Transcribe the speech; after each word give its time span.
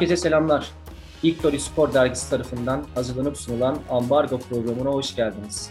Herkese 0.00 0.16
selamlar. 0.16 0.70
Victory 1.24 1.58
Spor 1.58 1.94
Dergisi 1.94 2.30
tarafından 2.30 2.84
hazırlanıp 2.94 3.36
sunulan 3.36 3.78
Ambargo 3.90 4.38
programına 4.38 4.90
hoş 4.90 5.16
geldiniz. 5.16 5.70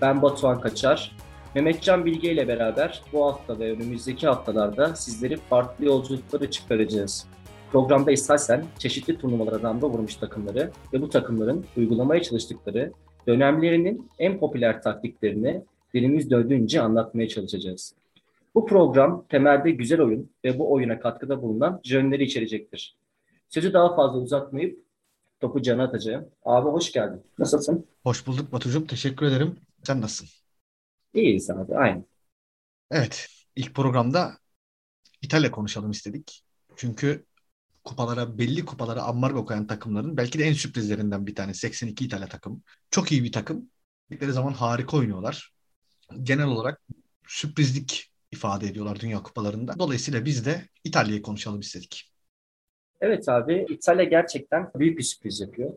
Ben 0.00 0.22
Batuhan 0.22 0.60
Kaçar. 0.60 1.16
Mehmetcan 1.54 2.04
Bilge 2.04 2.32
ile 2.32 2.48
beraber 2.48 3.02
bu 3.12 3.26
hafta 3.26 3.58
ve 3.58 3.72
önümüzdeki 3.72 4.26
haftalarda 4.26 4.96
sizleri 4.96 5.36
farklı 5.36 5.84
yolculuklara 5.84 6.50
çıkaracağız. 6.50 7.26
Programda 7.72 8.12
istersen 8.12 8.64
çeşitli 8.78 9.18
turnuvalara 9.18 9.62
damga 9.62 9.88
vurmuş 9.88 10.16
takımları 10.16 10.70
ve 10.92 11.02
bu 11.02 11.08
takımların 11.08 11.64
uygulamaya 11.76 12.22
çalıştıkları 12.22 12.92
dönemlerinin 13.26 14.10
en 14.18 14.38
popüler 14.38 14.82
taktiklerini 14.82 15.62
dilimiz 15.94 16.30
döndüğünce 16.30 16.80
anlatmaya 16.80 17.28
çalışacağız. 17.28 17.94
Bu 18.54 18.66
program 18.66 19.24
temelde 19.28 19.70
güzel 19.70 20.00
oyun 20.00 20.30
ve 20.44 20.58
bu 20.58 20.72
oyuna 20.72 21.00
katkıda 21.00 21.42
bulunan 21.42 21.80
jönleri 21.84 22.24
içerecektir. 22.24 22.96
Sözü 23.54 23.72
daha 23.72 23.96
fazla 23.96 24.18
uzatmayıp 24.18 24.78
topu 25.40 25.62
cana 25.62 25.84
atacağım. 25.84 26.28
Abi 26.44 26.68
hoş 26.68 26.92
geldin. 26.92 27.22
Nasılsın? 27.38 27.86
Hoş 28.02 28.26
bulduk 28.26 28.52
Batucuğum. 28.52 28.86
Teşekkür 28.86 29.26
ederim. 29.26 29.60
Sen 29.82 30.00
nasılsın? 30.00 30.28
İyiyiz 31.14 31.50
abi. 31.50 31.76
Aynı. 31.76 32.04
Evet. 32.90 33.28
ilk 33.56 33.74
programda 33.74 34.38
İtalya 35.22 35.50
konuşalım 35.50 35.90
istedik. 35.90 36.44
Çünkü 36.76 37.24
kupalara, 37.84 38.38
belli 38.38 38.64
kupalara 38.64 39.02
ambargo 39.02 39.44
koyan 39.46 39.66
takımların 39.66 40.16
belki 40.16 40.38
de 40.38 40.44
en 40.44 40.52
sürprizlerinden 40.52 41.26
bir 41.26 41.34
tanesi. 41.34 41.60
82 41.60 42.04
İtalya 42.04 42.28
takım. 42.28 42.62
Çok 42.90 43.12
iyi 43.12 43.24
bir 43.24 43.32
takım. 43.32 43.70
Dedikleri 44.10 44.32
zaman 44.32 44.52
harika 44.52 44.96
oynuyorlar. 44.96 45.52
Genel 46.22 46.46
olarak 46.46 46.82
sürprizlik 47.26 48.12
ifade 48.32 48.66
ediyorlar 48.66 49.00
Dünya 49.00 49.22
Kupalarında. 49.22 49.78
Dolayısıyla 49.78 50.24
biz 50.24 50.46
de 50.46 50.68
İtalya'yı 50.84 51.22
konuşalım 51.22 51.60
istedik. 51.60 52.13
Evet 53.00 53.28
abi 53.28 53.66
İtalya 53.68 54.04
gerçekten 54.04 54.70
büyük 54.76 54.98
bir 54.98 55.02
sürpriz 55.02 55.40
yapıyor. 55.40 55.72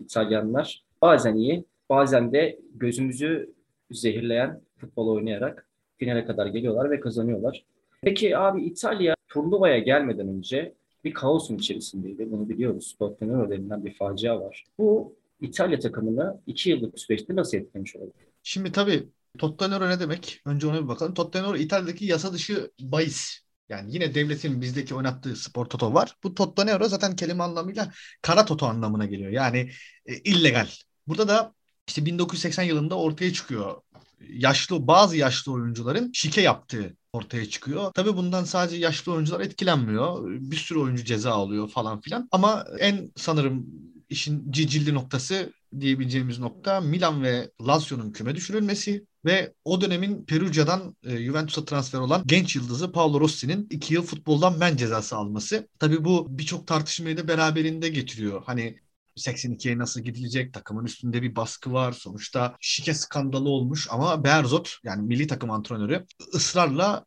İtalyanlar 0.00 0.84
bazen 1.02 1.36
iyi, 1.36 1.64
bazen 1.90 2.32
de 2.32 2.58
gözümüzü 2.74 3.52
zehirleyen 3.90 4.60
futbol 4.76 5.08
oynayarak 5.08 5.66
finale 5.96 6.24
kadar 6.24 6.46
geliyorlar 6.46 6.90
ve 6.90 7.00
kazanıyorlar. 7.00 7.64
Peki 8.02 8.38
abi 8.38 8.64
İtalya 8.64 9.14
turnuvaya 9.28 9.78
gelmeden 9.78 10.28
önce 10.28 10.74
bir 11.04 11.14
kaosun 11.14 11.56
içerisindeydi. 11.56 12.30
Bunu 12.30 12.48
biliyoruz. 12.48 12.96
Tottenham 12.98 13.50
denilen 13.50 13.84
bir 13.84 13.94
facia 13.94 14.40
var. 14.40 14.64
Bu 14.78 15.16
İtalya 15.40 15.78
takımını 15.78 16.40
iki 16.46 16.70
yıllık 16.70 16.98
süreçte 16.98 17.36
nasıl 17.36 17.58
etkilemiş 17.58 17.96
olabilir? 17.96 18.14
Şimdi 18.42 18.72
tabii 18.72 19.08
Tottenham 19.38 19.90
ne 19.90 20.00
demek? 20.00 20.40
Önce 20.46 20.66
ona 20.66 20.82
bir 20.82 20.88
bakalım. 20.88 21.14
Tottenham 21.14 21.54
İtalya'daki 21.54 22.04
yasa 22.04 22.32
dışı 22.32 22.70
bahis 22.80 23.43
yani 23.68 23.94
yine 23.94 24.14
devletin 24.14 24.60
bizdeki 24.60 24.94
oynattığı 24.94 25.36
spor 25.36 25.66
toto 25.66 25.94
var. 25.94 26.16
Bu 26.22 26.34
Totto 26.34 26.88
zaten 26.88 27.16
kelime 27.16 27.42
anlamıyla 27.42 27.92
kara 28.22 28.44
toto 28.44 28.66
anlamına 28.66 29.06
geliyor. 29.06 29.30
Yani 29.30 29.70
e, 30.06 30.16
illegal. 30.16 30.68
Burada 31.06 31.28
da 31.28 31.54
işte 31.88 32.06
1980 32.06 32.62
yılında 32.62 32.98
ortaya 32.98 33.32
çıkıyor. 33.32 33.80
Yaşlı 34.28 34.86
bazı 34.86 35.16
yaşlı 35.16 35.52
oyuncuların 35.52 36.10
şike 36.14 36.40
yaptığı 36.40 36.96
ortaya 37.12 37.48
çıkıyor. 37.48 37.92
Tabii 37.92 38.16
bundan 38.16 38.44
sadece 38.44 38.76
yaşlı 38.76 39.12
oyuncular 39.12 39.40
etkilenmiyor. 39.40 40.30
Bir 40.40 40.56
sürü 40.56 40.78
oyuncu 40.78 41.04
ceza 41.04 41.32
alıyor 41.32 41.68
falan 41.68 42.00
filan. 42.00 42.28
Ama 42.30 42.64
en 42.78 43.12
sanırım 43.16 43.66
işin 44.08 44.52
cicilli 44.52 44.94
noktası 44.94 45.52
diyebileceğimiz 45.80 46.38
nokta 46.38 46.80
Milan 46.80 47.22
ve 47.22 47.50
Lazio'nun 47.66 48.12
küme 48.12 48.34
düşürülmesi 48.34 49.06
ve 49.24 49.54
o 49.64 49.80
dönemin 49.80 50.24
Perugia'dan 50.24 50.96
e, 51.02 51.16
Juventus'a 51.16 51.64
transfer 51.64 51.98
olan 51.98 52.22
genç 52.26 52.56
yıldızı 52.56 52.92
Paolo 52.92 53.20
Rossi'nin 53.20 53.66
iki 53.70 53.94
yıl 53.94 54.02
futboldan 54.02 54.58
men 54.58 54.76
cezası 54.76 55.16
alması. 55.16 55.68
Tabii 55.78 56.04
bu 56.04 56.26
birçok 56.38 56.66
tartışmayı 56.66 57.16
da 57.16 57.28
beraberinde 57.28 57.88
getiriyor. 57.88 58.42
Hani 58.46 58.78
82'ye 59.16 59.78
nasıl 59.78 60.00
gidilecek? 60.00 60.54
Takımın 60.54 60.84
üstünde 60.84 61.22
bir 61.22 61.36
baskı 61.36 61.72
var. 61.72 61.92
Sonuçta 61.92 62.56
şike 62.60 62.94
skandalı 62.94 63.48
olmuş 63.48 63.88
ama 63.90 64.24
Berzot 64.24 64.76
yani 64.84 65.02
milli 65.02 65.26
takım 65.26 65.50
antrenörü 65.50 66.06
ısrarla 66.34 67.04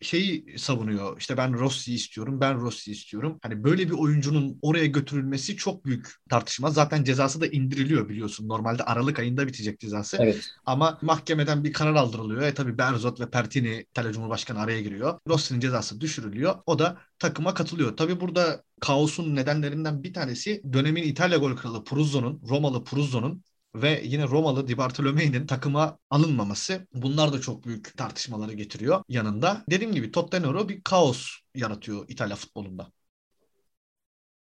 şeyi 0.00 0.58
savunuyor. 0.58 1.18
İşte 1.18 1.36
ben 1.36 1.54
Rossi 1.54 1.94
istiyorum, 1.94 2.40
ben 2.40 2.60
Rossi 2.60 2.92
istiyorum. 2.92 3.38
Hani 3.42 3.64
böyle 3.64 3.86
bir 3.86 3.92
oyuncunun 3.92 4.58
oraya 4.62 4.86
götürülmesi 4.86 5.56
çok 5.56 5.84
büyük 5.84 6.08
tartışma. 6.30 6.70
Zaten 6.70 7.04
cezası 7.04 7.40
da 7.40 7.46
indiriliyor 7.46 8.08
biliyorsun. 8.08 8.48
Normalde 8.48 8.82
Aralık 8.82 9.18
ayında 9.18 9.46
bitecek 9.46 9.80
cezası. 9.80 10.16
Evet. 10.20 10.44
Ama 10.66 10.98
mahkemeden 11.02 11.64
bir 11.64 11.72
karar 11.72 11.94
aldırılıyor. 11.94 12.42
E 12.42 12.54
tabii 12.54 12.78
Berzot 12.78 13.20
ve 13.20 13.30
Pertini 13.30 13.86
İtalya 13.90 14.12
Cumhurbaşkanı 14.12 14.60
araya 14.60 14.80
giriyor. 14.80 15.18
Rossi'nin 15.28 15.60
cezası 15.60 16.00
düşürülüyor. 16.00 16.54
O 16.66 16.78
da 16.78 16.98
takıma 17.18 17.54
katılıyor. 17.54 17.96
Tabii 17.96 18.20
burada 18.20 18.62
kaosun 18.80 19.36
nedenlerinden 19.36 20.02
bir 20.02 20.14
tanesi 20.14 20.62
dönemin 20.72 21.02
İtalya 21.02 21.38
gol 21.38 21.56
kralı 21.56 21.84
Pruzzo'nun, 21.84 22.42
Romalı 22.48 22.84
Pruzzo'nun 22.84 23.44
ve 23.74 24.00
yine 24.04 24.28
Romalı 24.28 24.68
Di 24.68 24.78
Bartolomeo'nun 24.78 25.46
takıma 25.46 25.98
alınmaması 26.10 26.86
bunlar 26.94 27.32
da 27.32 27.40
çok 27.40 27.66
büyük 27.66 27.96
tartışmaları 27.96 28.52
getiriyor 28.52 29.02
yanında. 29.08 29.64
Dediğim 29.70 29.94
gibi 29.94 30.12
Tottenham 30.12 30.68
bir 30.68 30.82
kaos 30.82 31.26
yaratıyor 31.54 32.04
İtalya 32.08 32.36
futbolunda. 32.36 32.86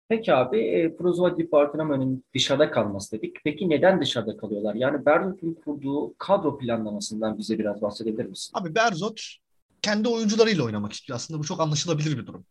Peki 0.10 0.34
abi, 0.34 0.60
e, 0.60 0.96
Prozova 0.96 1.38
Di 1.38 1.52
Bartolomeo'nun 1.52 2.24
dışarıda 2.34 2.72
kalması 2.72 3.18
dedik. 3.18 3.38
Peki 3.44 3.70
neden 3.70 4.02
dışarıda 4.02 4.38
kalıyorlar? 4.38 4.76
Yani 4.76 5.06
Berzot'un 5.06 5.54
kurduğu 5.54 6.14
kadro 6.18 6.58
planlamasından 6.58 7.38
bize 7.38 7.60
biraz 7.60 7.82
bahsedebilir 7.82 8.26
misin? 8.26 8.52
Abi 8.54 8.76
Berzot 8.76 9.22
kendi 9.82 10.08
oyuncularıyla 10.08 10.64
oynamak 10.64 10.94
istiyor. 10.94 11.16
Aslında 11.16 11.40
bu 11.40 11.44
çok 11.44 11.60
anlaşılabilir 11.60 12.18
bir 12.18 12.26
durum. 12.26 12.46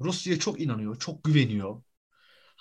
Rusya'ya 0.00 0.38
çok 0.38 0.60
inanıyor, 0.60 0.98
çok 0.98 1.24
güveniyor. 1.24 1.82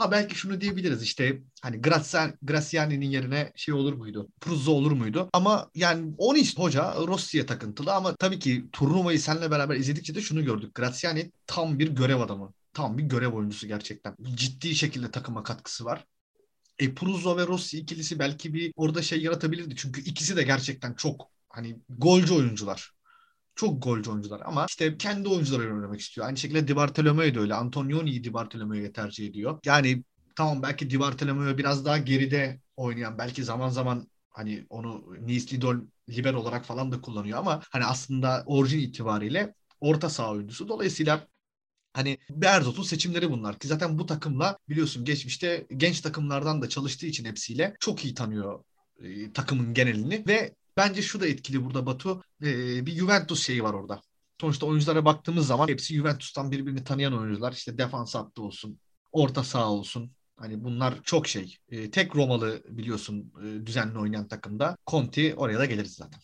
Ha 0.04 0.12
belki 0.12 0.36
şunu 0.36 0.62
diyebiliriz 0.62 1.04
işte 1.04 1.42
hani 1.62 1.82
Grazian, 1.82 2.34
Graziani'nin 2.42 3.06
yerine 3.10 3.52
şey 3.56 3.74
olur 3.74 3.94
muydu? 3.94 4.28
Pruzzo 4.42 4.72
olur 4.72 4.92
muydu? 4.92 5.30
Ama 5.34 5.70
yani 5.76 6.14
onu 6.18 6.38
işte 6.38 6.62
hoca 6.62 6.96
Rossi'ye 7.08 7.46
takıntılı 7.46 7.94
ama 7.94 8.16
tabii 8.16 8.40
ki 8.40 8.66
turnuvayı 8.72 9.20
seninle 9.20 9.52
beraber 9.52 9.76
izledikçe 9.76 10.16
de 10.16 10.22
şunu 10.22 10.46
gördük. 10.46 10.76
Graziani 10.76 11.32
tam 11.48 11.80
bir 11.80 11.88
görev 11.88 12.20
adamı. 12.20 12.54
Tam 12.74 12.98
bir 12.98 13.04
görev 13.04 13.34
oyuncusu 13.34 13.68
gerçekten. 13.68 14.16
Ciddi 14.36 14.76
şekilde 14.76 15.12
takıma 15.12 15.44
katkısı 15.44 15.86
var. 15.86 16.06
E 16.80 16.94
Pruzzo 16.96 17.38
ve 17.38 17.48
Rossi 17.48 17.80
ikilisi 17.80 18.20
belki 18.20 18.54
bir 18.54 18.74
orada 18.76 19.02
şey 19.02 19.22
yaratabilirdi. 19.22 19.76
Çünkü 19.76 20.02
ikisi 20.02 20.38
de 20.38 20.44
gerçekten 20.44 20.94
çok 20.94 21.30
hani 21.50 21.78
golcü 21.90 22.34
oyuncular. 22.34 22.92
Çok 23.56 23.84
golcü 23.84 24.12
oyuncular 24.12 24.42
ama 24.46 24.66
işte 24.70 24.98
kendi 24.98 25.30
oyuncularıyla 25.30 25.74
oynamak 25.74 26.00
istiyor. 26.00 26.28
Aynı 26.28 26.38
şekilde 26.38 26.68
Di 26.68 26.76
Bartolomeo 26.76 27.36
da 27.36 27.40
öyle. 27.40 27.54
Antonioni'yi 27.54 28.24
Di 28.24 28.34
Bartolomeo'ya 28.34 28.92
tercih 28.92 29.28
ediyor. 29.28 29.60
Yani 29.66 30.04
tamam 30.36 30.62
belki 30.64 30.90
Di 30.90 31.00
Bartolomeo 31.00 31.58
biraz 31.58 31.86
daha 31.86 31.98
geride 31.98 32.60
oynayan 32.78 33.18
belki 33.18 33.44
zaman 33.44 33.70
zaman 33.70 34.08
hani 34.30 34.66
onu 34.70 35.06
Nice 35.20 35.56
Lidl 35.56 35.76
liber 36.10 36.34
olarak 36.34 36.66
falan 36.66 36.92
da 36.92 37.02
kullanıyor 37.02 37.40
ama 37.40 37.62
hani 37.72 37.86
aslında 37.86 38.44
orijin 38.46 38.80
itibariyle 38.80 39.54
orta 39.80 40.10
saha 40.10 40.32
oyuncusu. 40.32 40.68
Dolayısıyla 40.68 41.28
Hani 41.94 42.18
Berzot'un 42.30 42.84
seçimleri 42.84 43.32
bunlar 43.32 43.60
ki 43.60 43.68
zaten 43.68 44.00
bu 44.00 44.06
takımla 44.06 44.58
biliyorsun 44.70 45.06
geçmişte 45.06 45.68
genç 45.78 46.02
takımlardan 46.02 46.62
da 46.62 46.70
çalıştığı 46.70 47.06
için 47.06 47.26
hepsiyle 47.26 47.76
çok 47.80 48.06
iyi 48.06 48.14
tanıyor 48.14 48.64
e, 49.00 49.34
takımın 49.34 49.74
genelini 49.74 50.24
ve 50.28 50.56
Bence 50.78 51.02
şu 51.02 51.20
da 51.20 51.28
etkili 51.28 51.66
burada 51.66 51.86
Batu. 51.86 52.22
Ee, 52.44 52.86
bir 52.86 52.92
Juventus 52.92 53.46
şeyi 53.46 53.64
var 53.64 53.74
orada. 53.74 54.02
Sonuçta 54.42 54.66
oyunculara 54.66 55.06
baktığımız 55.06 55.48
zaman 55.48 55.68
hepsi 55.68 55.96
Juventus'tan 55.96 56.52
birbirini 56.52 56.84
tanıyan 56.84 57.20
oyuncular. 57.20 57.52
İşte 57.52 57.78
defans 57.78 58.16
hattı 58.16 58.42
olsun, 58.42 58.80
orta 59.12 59.44
saha 59.44 59.72
olsun. 59.72 60.12
Hani 60.36 60.64
bunlar 60.64 60.94
çok 61.04 61.28
şey. 61.28 61.58
Ee, 61.70 61.92
tek 61.92 62.16
Romalı 62.16 62.64
biliyorsun 62.70 63.34
e, 63.44 63.66
düzenli 63.66 64.00
oynayan 64.00 64.28
takımda. 64.28 64.78
Conti 64.88 65.36
oraya 65.36 65.60
da 65.60 65.66
geliriz 65.66 65.94
zaten. 65.94 66.20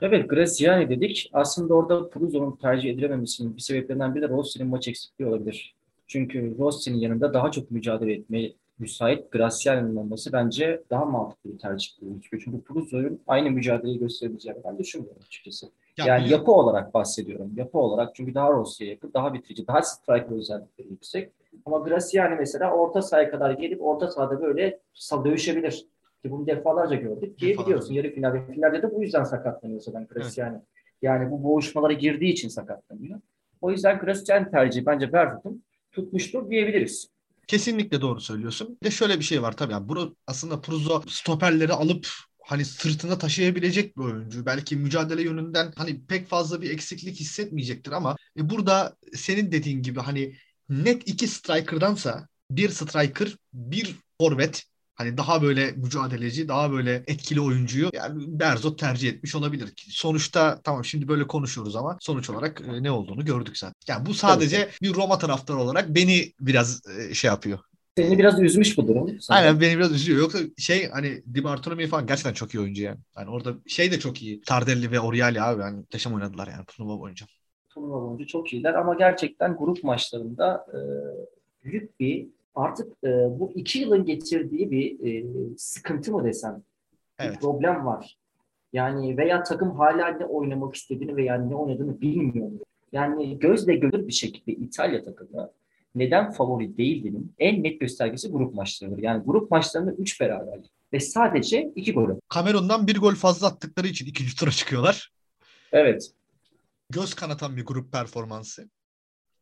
Evet, 0.00 0.30
Graziani 0.30 0.90
dedik. 0.90 1.30
Aslında 1.32 1.74
orada 1.74 2.08
Pruzzo'nun 2.08 2.56
tercih 2.56 2.90
edilememesinin 2.90 3.56
bir 3.56 3.62
sebeplerinden 3.62 4.14
biri 4.14 4.22
de 4.22 4.28
Rossi'nin 4.28 4.68
maç 4.68 4.88
eksikliği 4.88 5.30
olabilir. 5.30 5.74
Çünkü 6.06 6.56
Rossi'nin 6.58 6.98
yanında 6.98 7.34
daha 7.34 7.50
çok 7.50 7.70
mücadele 7.70 8.12
etmeye 8.12 8.54
müsait 8.78 9.32
Graciano'nun 9.32 9.96
olması 9.96 10.32
bence 10.32 10.82
daha 10.90 11.04
mantıklı 11.04 11.52
bir 11.52 11.58
tercih 11.58 11.90
gözüküyor. 12.00 12.42
Çünkü 12.44 12.62
Pruzzo'nun 12.62 13.20
aynı 13.26 13.50
mücadeleyi 13.50 13.98
gösterebileceğini 13.98 14.58
ben 14.64 14.78
düşünmüyorum 14.78 15.22
açıkçası. 15.26 15.66
Ya 15.98 16.06
yani 16.06 16.24
biliyorum. 16.24 16.40
yapı 16.40 16.52
olarak 16.52 16.94
bahsediyorum. 16.94 17.52
Yapı 17.56 17.78
olarak 17.78 18.14
çünkü 18.14 18.34
daha 18.34 18.52
Rossi'ye 18.52 18.90
yakın, 18.90 19.12
daha 19.14 19.34
bitirici, 19.34 19.66
daha 19.66 19.82
striker 19.82 20.36
özellikleri 20.36 20.88
yüksek. 20.88 21.32
Ama 21.66 21.78
Graciano 21.78 22.36
mesela 22.36 22.72
orta 22.74 23.02
sahaya 23.02 23.30
kadar 23.30 23.50
gelip 23.50 23.82
orta 23.82 24.08
sahada 24.08 24.42
böyle 24.42 24.78
dövüşebilir. 25.24 25.86
Ki 26.22 26.30
bunu 26.30 26.46
defalarca 26.46 26.96
gördük 26.96 27.38
ki 27.38 27.46
defalarca. 27.46 27.66
biliyorsun 27.66 27.94
yarı 27.94 28.10
finalde, 28.10 28.52
finalde 28.52 28.82
de 28.82 28.94
bu 28.94 29.02
yüzden 29.02 29.24
sakatlanıyor 29.24 29.80
zaten 29.80 30.06
Graciano. 30.06 30.54
Evet. 30.54 30.66
Yani 31.02 31.30
bu 31.30 31.44
boğuşmalara 31.44 31.92
girdiği 31.92 32.32
için 32.32 32.48
sakatlanıyor. 32.48 33.20
O 33.60 33.70
yüzden 33.70 33.98
Graciano 33.98 34.50
tercihi 34.50 34.86
bence 34.86 35.12
Berfut'un 35.12 35.64
tutmuştur 35.92 36.50
diyebiliriz. 36.50 37.08
Kesinlikle 37.48 38.00
doğru 38.00 38.20
söylüyorsun. 38.20 38.78
Bir 38.82 38.86
de 38.86 38.90
şöyle 38.90 39.18
bir 39.18 39.24
şey 39.24 39.42
var 39.42 39.56
tabii. 39.56 39.72
Yani 39.72 39.88
bunu 39.88 40.16
aslında 40.26 40.60
Pruzzo 40.60 41.02
stoperleri 41.08 41.72
alıp 41.72 42.08
hani 42.44 42.64
sırtında 42.64 43.18
taşıyabilecek 43.18 43.96
bir 43.96 44.02
oyuncu. 44.02 44.46
Belki 44.46 44.76
mücadele 44.76 45.22
yönünden 45.22 45.72
hani 45.76 46.06
pek 46.06 46.28
fazla 46.28 46.62
bir 46.62 46.70
eksiklik 46.70 47.20
hissetmeyecektir 47.20 47.92
ama 47.92 48.16
e, 48.38 48.50
burada 48.50 48.96
senin 49.14 49.52
dediğin 49.52 49.82
gibi 49.82 50.00
hani 50.00 50.36
net 50.68 51.08
iki 51.08 51.28
striker'dansa 51.28 52.28
bir 52.50 52.68
striker, 52.68 53.36
bir 53.52 53.96
forvet 54.20 54.64
Hani 54.98 55.16
daha 55.16 55.42
böyle 55.42 55.72
mücadeleci, 55.72 56.48
daha 56.48 56.72
böyle 56.72 57.02
etkili 57.06 57.40
oyuncuyu 57.40 57.90
yani 57.92 58.40
Berzot 58.40 58.78
tercih 58.78 59.08
etmiş 59.08 59.34
olabilir. 59.34 59.72
Sonuçta 59.90 60.60
tamam 60.64 60.84
şimdi 60.84 61.08
böyle 61.08 61.26
konuşuyoruz 61.26 61.76
ama 61.76 61.98
sonuç 62.00 62.30
olarak 62.30 62.60
e, 62.60 62.82
ne 62.82 62.90
olduğunu 62.90 63.24
gördük 63.24 63.58
zaten. 63.58 63.74
Yani 63.88 64.06
bu 64.06 64.14
sadece 64.14 64.68
bir 64.82 64.94
Roma 64.94 65.18
taraftarı 65.18 65.58
olarak 65.58 65.88
beni 65.88 66.32
biraz 66.40 66.80
e, 66.98 67.14
şey 67.14 67.28
yapıyor. 67.28 67.58
Seni 67.96 68.18
biraz 68.18 68.40
üzmüş 68.40 68.78
bu 68.78 68.88
durum. 68.88 69.20
Sana. 69.20 69.38
Aynen 69.38 69.60
beni 69.60 69.76
biraz 69.76 69.92
üzüyor. 69.92 70.18
Yoksa 70.18 70.38
şey 70.56 70.90
hani 70.90 71.22
Di 71.34 71.44
Bartolomei 71.44 71.86
falan 71.86 72.06
gerçekten 72.06 72.32
çok 72.32 72.54
iyi 72.54 72.60
oyuncu 72.60 72.82
yani. 72.82 72.98
Yani 73.16 73.30
orada 73.30 73.54
şey 73.66 73.92
de 73.92 73.98
çok 73.98 74.22
iyi. 74.22 74.40
Tardelli 74.40 74.90
ve 74.92 75.00
Oriali 75.00 75.42
abi 75.42 75.60
yani 75.60 75.76
muhteşem 75.76 76.14
oynadılar 76.14 76.48
yani 76.48 76.64
turnuva 76.64 77.00
boyunca. 77.00 77.26
Turnuva 77.68 78.02
boyunca 78.02 78.26
çok 78.26 78.52
iyiler 78.52 78.74
ama 78.74 78.94
gerçekten 78.94 79.56
grup 79.56 79.84
maçlarında 79.84 80.66
e, 80.72 80.78
büyük 81.64 82.00
bir 82.00 82.37
artık 82.54 82.92
e, 83.04 83.08
bu 83.08 83.52
iki 83.54 83.78
yılın 83.78 84.04
getirdiği 84.04 84.70
bir 84.70 85.06
e, 85.06 85.26
sıkıntı 85.56 86.12
mı 86.12 86.24
desem, 86.24 86.62
evet. 87.18 87.34
bir 87.34 87.40
problem 87.40 87.86
var. 87.86 88.18
Yani 88.72 89.16
veya 89.16 89.42
takım 89.42 89.70
hala 89.70 90.08
ne 90.08 90.24
oynamak 90.24 90.74
istediğini 90.74 91.16
veya 91.16 91.34
ne 91.34 91.54
oynadığını 91.54 92.00
bilmiyor. 92.00 92.50
Yani 92.92 93.38
gözle 93.38 93.76
görülür 93.76 94.06
bir 94.06 94.12
şekilde 94.12 94.52
İtalya 94.52 95.02
takımı 95.04 95.50
neden 95.94 96.32
favori 96.32 96.76
değildiğinin 96.78 97.34
en 97.38 97.62
net 97.62 97.80
göstergesi 97.80 98.30
grup 98.30 98.54
maçlarıdır. 98.54 99.02
Yani 99.02 99.22
grup 99.24 99.50
maçlarında 99.50 99.92
3 99.92 100.20
beraberlik 100.20 100.70
ve 100.92 101.00
sadece 101.00 101.72
2 101.76 101.92
gol. 101.92 102.10
Kamerun'dan 102.28 102.86
bir 102.86 102.98
gol 102.98 103.14
fazla 103.14 103.46
attıkları 103.46 103.86
için 103.86 104.06
ikinci 104.06 104.36
tura 104.36 104.50
çıkıyorlar. 104.50 105.12
Evet. 105.72 106.10
Göz 106.90 107.14
kanatan 107.14 107.56
bir 107.56 107.64
grup 107.64 107.92
performansı. 107.92 108.68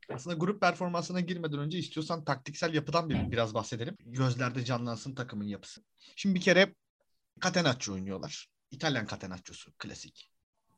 Aslında 0.08 0.36
grup 0.36 0.60
performansına 0.60 1.20
girmeden 1.20 1.58
önce 1.58 1.78
istiyorsan 1.78 2.24
taktiksel 2.24 2.74
yapıdan 2.74 3.08
bir, 3.08 3.30
biraz 3.30 3.54
bahsedelim. 3.54 3.96
Gözlerde 4.00 4.64
canlansın 4.64 5.14
takımın 5.14 5.44
yapısı. 5.44 5.82
Şimdi 6.16 6.34
bir 6.34 6.40
kere 6.40 6.74
Catenaccio 7.42 7.94
oynuyorlar. 7.94 8.48
İtalyan 8.70 9.06
Catenaccio'su 9.06 9.72
klasik. 9.78 10.30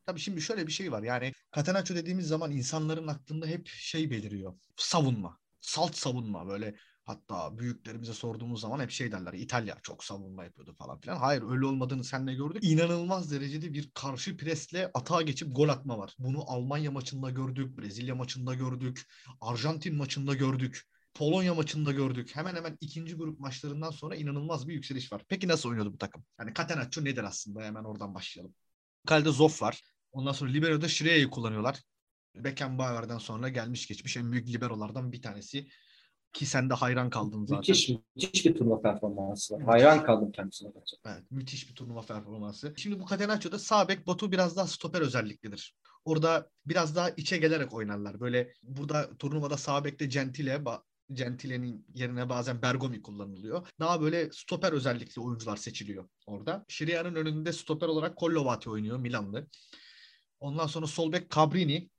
Tabii 0.07 0.21
şimdi 0.21 0.41
şöyle 0.41 0.67
bir 0.67 0.73
şey 0.73 0.93
var. 0.93 1.03
Yani 1.03 1.33
Catenaccio 1.57 1.97
dediğimiz 1.97 2.27
zaman 2.27 2.51
insanların 2.51 3.07
aklında 3.07 3.47
hep 3.47 3.67
şey 3.67 4.11
beliriyor. 4.11 4.55
Savunma. 4.77 5.39
Salt 5.61 5.95
savunma 5.95 6.49
böyle 6.49 6.75
Hatta 7.09 7.59
büyüklerimize 7.59 8.13
sorduğumuz 8.13 8.61
zaman 8.61 8.81
hep 8.81 8.91
şey 8.91 9.13
derler. 9.13 9.33
İtalya 9.33 9.77
çok 9.83 10.05
savunma 10.05 10.45
yapıyordu 10.45 10.75
falan 10.79 11.01
filan. 11.01 11.17
Hayır 11.17 11.43
öyle 11.51 11.67
olmadığını 11.67 12.05
senle 12.05 12.35
gördük. 12.35 12.65
İnanılmaz 12.65 13.33
derecede 13.33 13.73
bir 13.73 13.91
karşı 13.95 14.37
presle 14.37 14.91
atağa 14.95 15.23
geçip 15.23 15.57
gol 15.57 15.69
atma 15.69 15.99
var. 15.99 16.15
Bunu 16.19 16.51
Almanya 16.51 16.91
maçında 16.91 17.31
gördük. 17.31 17.79
Brezilya 17.79 18.15
maçında 18.15 18.55
gördük. 18.55 19.07
Arjantin 19.41 19.97
maçında 19.97 20.35
gördük. 20.35 20.83
Polonya 21.15 21.55
maçında 21.55 21.93
gördük. 21.93 22.37
Hemen 22.37 22.55
hemen 22.55 22.79
ikinci 22.81 23.15
grup 23.15 23.41
maçlarından 23.41 23.91
sonra 23.91 24.17
inanılmaz 24.17 24.69
bir 24.69 24.75
yükseliş 24.75 25.13
var. 25.13 25.23
Peki 25.29 25.49
nasıl 25.49 25.69
oynuyordu 25.69 25.93
bu 25.93 25.99
takım? 25.99 26.25
Yani 26.41 26.55
Catenaccio 26.55 27.05
nedir 27.05 27.25
aslında? 27.25 27.63
Hemen 27.63 27.85
oradan 27.85 28.15
başlayalım. 28.15 28.55
Kalede 29.07 29.31
Zoff 29.31 29.63
var. 29.63 29.83
Ondan 30.13 30.33
sonra 30.33 30.51
Libero'da 30.51 30.89
Şire'yi 30.89 31.31
kullanıyorlar. 31.31 31.83
Beckenbauer'den 32.35 33.19
sonra 33.19 33.49
gelmiş 33.49 33.87
geçmiş 33.87 34.17
en 34.17 34.33
büyük 34.33 34.49
liberolardan 34.49 35.13
bir 35.13 35.23
tanesi. 35.23 35.69
Ki 36.33 36.47
sen 36.47 36.71
de 36.71 36.75
hayran 36.75 37.11
kaldın 37.11 37.45
zaten. 37.45 37.59
Müthiş, 37.59 37.91
müthiş 38.17 38.47
bir 38.47 38.55
turnuva 38.55 38.81
performansı 38.81 39.55
var. 39.55 39.63
Hayran 39.63 40.05
kaldım 40.05 40.33
kendisine. 40.33 40.71
Evet, 41.07 41.23
müthiş 41.31 41.71
bir 41.71 41.75
turnuva 41.75 42.03
performansı. 42.03 42.75
Şimdi 42.77 43.01
bu 43.01 43.07
Catenaccio'da 43.07 43.59
sağ 43.59 43.89
bek 43.89 44.07
Batu 44.07 44.33
biraz 44.33 44.57
daha 44.57 44.67
stoper 44.67 45.01
özelliklidir. 45.01 45.75
Orada 46.05 46.51
biraz 46.67 46.97
daha 46.97 47.11
içe 47.11 47.39
gelerek 47.39 47.75
oynarlar. 47.75 48.21
Böyle 48.21 48.53
burada 48.63 49.17
turnuvada 49.17 49.57
sağ 49.57 49.85
bekte 49.85 50.07
Gentile, 50.07 50.65
Gentile'nin 51.13 51.87
yerine 51.95 52.29
bazen 52.29 52.63
Bergomi 52.63 53.03
kullanılıyor. 53.03 53.69
Daha 53.81 54.01
böyle 54.01 54.33
stoper 54.33 54.73
özellikli 54.73 55.21
oyuncular 55.21 55.57
seçiliyor 55.57 56.09
orada. 56.27 56.65
Şiria'nın 56.69 57.15
önünde 57.15 57.53
stoper 57.53 57.89
olarak 57.89 58.17
Kollovati 58.17 58.71
oynuyor 58.71 58.99
Milanlı. 58.99 59.47
Ondan 60.41 60.67
sonra 60.67 60.87
sol 60.87 61.13
bek 61.13 61.31
Cabrini. 61.31 61.91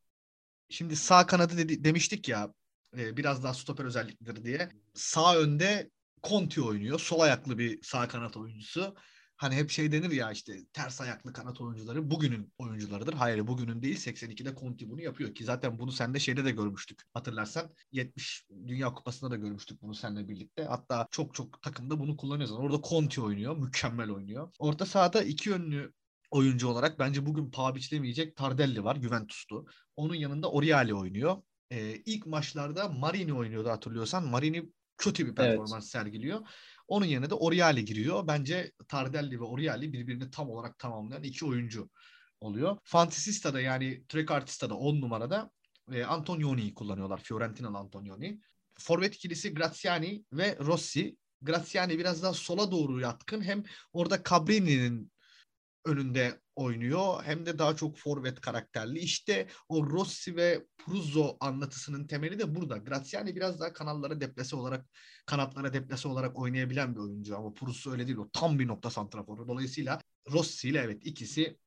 Şimdi 0.69 0.95
sağ 0.95 1.25
kanadı 1.25 1.57
dedi, 1.57 1.83
demiştik 1.83 2.29
ya 2.29 2.53
e, 2.97 3.17
biraz 3.17 3.43
daha 3.43 3.53
stoper 3.53 3.85
özellikleri 3.85 4.43
diye. 4.43 4.69
Sağ 4.93 5.37
önde 5.37 5.89
Conti 6.23 6.61
oynuyor. 6.61 6.99
Sol 6.99 7.19
ayaklı 7.19 7.57
bir 7.57 7.79
sağ 7.83 8.07
kanat 8.07 8.37
oyuncusu. 8.37 8.95
Hani 9.39 9.55
hep 9.55 9.69
şey 9.69 9.91
denir 9.91 10.11
ya 10.11 10.31
işte 10.31 10.65
ters 10.73 11.01
ayaklı 11.01 11.33
kanat 11.33 11.61
oyuncuları 11.61 12.11
bugünün 12.11 12.53
oyuncularıdır. 12.57 13.13
Hayır 13.13 13.47
bugünün 13.47 13.81
değil 13.81 13.97
82'de 13.97 14.55
Conti 14.55 14.89
bunu 14.89 15.01
yapıyor 15.01 15.35
ki 15.35 15.43
zaten 15.43 15.79
bunu 15.79 15.91
sende 15.91 16.19
şeyde 16.19 16.45
de 16.45 16.51
görmüştük. 16.51 17.01
Hatırlarsan 17.13 17.69
70 17.91 18.45
Dünya 18.67 18.93
Kupası'nda 18.93 19.31
da 19.31 19.35
görmüştük 19.35 19.81
bunu 19.81 19.93
seninle 19.95 20.27
birlikte. 20.27 20.63
Hatta 20.63 21.07
çok 21.11 21.35
çok 21.35 21.61
takımda 21.61 21.99
bunu 21.99 22.17
kullanıyoruz. 22.17 22.55
Orada 22.55 22.81
Conti 22.89 23.21
oynuyor. 23.21 23.57
Mükemmel 23.57 24.09
oynuyor. 24.09 24.51
Orta 24.59 24.85
sahada 24.85 25.23
iki 25.23 25.49
yönlü 25.49 25.93
oyuncu 26.31 26.67
olarak 26.67 26.99
bence 26.99 27.25
bugün 27.25 27.51
paha 27.51 27.75
biçilemeyecek 27.75 28.35
Tardelli 28.35 28.83
var 28.83 29.01
Juventus'tu. 29.01 29.65
Onun 29.95 30.15
yanında 30.15 30.51
Oriali 30.51 30.93
oynuyor 30.93 31.37
e, 31.71 31.95
ilk 32.05 32.25
maçlarda 32.25 32.89
Marini 32.89 33.33
oynuyordu 33.33 33.69
hatırlıyorsan. 33.69 34.27
Marini 34.27 34.71
kötü 34.97 35.27
bir 35.27 35.35
performans 35.35 35.73
evet. 35.73 35.83
sergiliyor. 35.83 36.47
Onun 36.87 37.05
yerine 37.05 37.29
de 37.29 37.33
Oriali 37.33 37.85
giriyor. 37.85 38.27
Bence 38.27 38.71
Tardelli 38.87 39.39
ve 39.39 39.43
Oriali 39.43 39.93
birbirini 39.93 40.31
tam 40.31 40.49
olarak 40.49 40.79
tamamlayan 40.79 41.23
iki 41.23 41.45
oyuncu 41.45 41.89
oluyor. 42.41 42.77
Fantasista'da 42.83 43.61
yani 43.61 44.03
Trecartista'da 44.07 44.75
10 44.75 45.01
numarada 45.01 45.51
e, 45.91 46.03
Antonioni'yi 46.03 46.73
kullanıyorlar. 46.73 47.23
Fiorentinalı 47.23 47.77
Antonioni. 47.77 48.39
Forvet 48.79 49.15
ikilisi 49.15 49.53
Graziani 49.53 50.23
ve 50.33 50.57
Rossi. 50.59 51.17
Graziani 51.41 51.99
biraz 51.99 52.23
daha 52.23 52.33
sola 52.33 52.71
doğru 52.71 52.99
yatkın. 52.99 53.41
Hem 53.41 53.63
orada 53.93 54.23
Cabrini'nin 54.29 55.11
önünde 55.85 56.39
oynuyor 56.59 57.23
hem 57.23 57.45
de 57.45 57.59
daha 57.59 57.75
çok 57.75 57.97
forvet 57.97 58.41
karakterli. 58.41 58.99
İşte 58.99 59.47
o 59.69 59.89
Rossi 59.89 60.35
ve 60.35 60.65
Pruzzo 60.77 61.37
anlatısının 61.39 62.07
temeli 62.07 62.39
de 62.39 62.55
burada. 62.55 62.77
Graziani 62.77 63.35
biraz 63.35 63.59
daha 63.59 63.73
kanallara 63.73 64.21
deplese 64.21 64.55
olarak 64.55 64.85
kanatlara 65.25 65.73
deplese 65.73 66.07
olarak 66.07 66.39
oynayabilen 66.39 66.95
bir 66.95 66.99
oyuncu 66.99 67.37
ama 67.37 67.53
Pruzzo 67.53 67.91
öyle 67.91 68.07
değil. 68.07 68.17
O 68.17 68.29
tam 68.29 68.59
bir 68.59 68.67
nokta 68.67 68.89
santraforu. 68.89 69.47
Dolayısıyla 69.47 70.01
Rossi 70.31 70.69
ile 70.69 70.79
evet 70.79 71.05
ikisi 71.05 71.57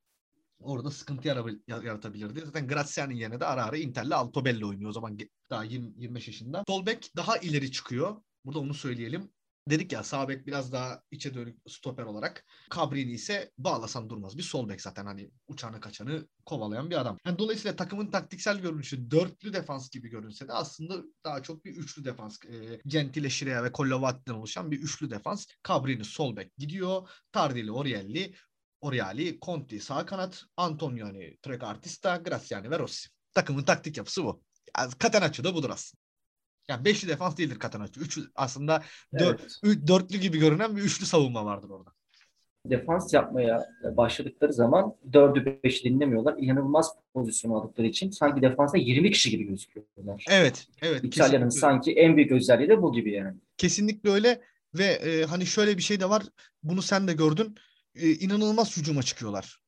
orada 0.61 0.91
sıkıntı 0.91 1.29
yaratabilirdi. 1.69 2.41
Zaten 2.41 2.69
Graziani'nin 2.69 3.19
yerine 3.19 3.41
de 3.41 3.47
ara 3.47 3.65
ara 3.65 3.77
Inter'le 3.77 4.13
Altobelli 4.13 4.67
oynuyor. 4.67 4.91
O 4.91 4.93
zaman 4.93 5.19
daha 5.51 5.65
20, 5.65 5.93
25 5.97 6.27
yaşında. 6.27 6.65
Solbek 6.69 7.11
daha 7.17 7.37
ileri 7.37 7.73
çıkıyor. 7.73 8.17
Burada 8.45 8.59
onu 8.59 8.75
söyleyelim. 8.75 9.31
Dedik 9.69 9.93
ya 9.93 10.03
sağ 10.03 10.29
bek 10.29 10.47
biraz 10.47 10.73
daha 10.73 11.03
içe 11.11 11.35
dönük 11.35 11.59
stoper 11.69 12.03
olarak. 12.03 12.45
Cabrini 12.77 13.13
ise 13.13 13.51
bağlasan 13.59 14.11
durmaz. 14.11 14.39
Bir 14.39 14.43
sol 14.43 14.69
bek 14.69 14.83
zaten 14.83 15.07
hani 15.07 15.31
uçanı 15.49 15.81
kaçanı 15.81 16.29
kovalayan 16.47 16.91
bir 16.91 17.01
adam. 17.01 17.19
Yani 17.27 17.39
dolayısıyla 17.39 17.77
takımın 17.77 18.11
taktiksel 18.11 18.59
görünüşü 18.59 19.11
dörtlü 19.11 19.53
defans 19.53 19.91
gibi 19.91 20.09
görünse 20.09 20.49
de 20.49 20.53
aslında 20.53 21.03
daha 21.25 21.43
çok 21.43 21.65
bir 21.65 21.77
üçlü 21.77 22.05
defans. 22.05 22.39
E, 22.45 22.81
Gentile, 22.87 23.31
Şirea 23.31 23.65
ve 23.65 23.73
Kollovati'den 23.73 24.35
oluşan 24.35 24.71
bir 24.71 24.79
üçlü 24.79 25.11
defans. 25.11 25.47
Cabrini 25.69 26.05
sol 26.05 26.37
bek 26.37 26.57
gidiyor. 26.59 27.09
Tardili, 27.33 27.73
Orielli, 27.73 28.35
Oriali, 28.81 29.39
Conti 29.43 29.81
sağ 29.81 30.07
kanat, 30.07 30.45
Antonioni, 30.57 31.37
Trecartista, 31.43 32.17
Graziani 32.17 32.71
ve 32.71 32.79
Rossi. 32.79 33.09
Takımın 33.35 33.63
taktik 33.63 33.97
yapısı 33.97 34.25
bu. 34.25 34.43
Yani 34.79 34.93
Catenaccio 35.01 35.45
da 35.45 35.55
budur 35.55 35.71
aslında. 35.71 36.02
Yani 36.69 36.85
beşli 36.85 37.09
defans 37.09 37.37
değildir 37.37 37.59
Catenaccio. 37.63 38.03
Üç, 38.03 38.19
aslında 38.35 38.83
dör, 39.19 39.39
evet. 39.65 39.79
dörtlü 39.87 40.19
gibi 40.19 40.39
görünen 40.39 40.77
bir 40.77 40.83
üçlü 40.83 41.07
savunma 41.07 41.45
vardır 41.45 41.71
orada. 41.71 41.91
Defans 42.67 43.15
yapmaya 43.15 43.67
başladıkları 43.97 44.53
zaman 44.53 44.95
dördü 45.13 45.61
beşi 45.65 45.85
dinlemiyorlar. 45.85 46.35
İnanılmaz 46.39 46.93
pozisyon 47.15 47.53
aldıkları 47.53 47.87
için 47.87 48.11
sanki 48.11 48.43
defansa 48.43 48.79
20 48.79 49.11
kişi 49.11 49.31
gibi 49.31 49.45
gözüküyorlar. 49.45 50.25
Evet, 50.31 50.67
evet. 50.83 51.05
İtalya'nın 51.05 51.49
sanki 51.49 51.93
en 51.93 52.17
büyük 52.17 52.33
özelliği 52.33 52.69
de 52.69 52.83
bu 52.83 52.93
gibi 52.93 53.13
yani. 53.13 53.37
Kesinlikle 53.57 54.11
öyle 54.11 54.41
ve 54.75 54.85
e, 54.85 55.25
hani 55.25 55.47
şöyle 55.47 55.77
bir 55.77 55.83
şey 55.83 56.01
de 56.01 56.11
var. 56.11 56.23
Bunu 56.63 56.83
sen 56.83 57.09
de 57.09 57.13
gördün. 57.13 57.55
E, 57.95 58.11
inanılmaz 58.11 58.77
hücuma 58.77 59.03
çıkıyorlar. 59.03 59.61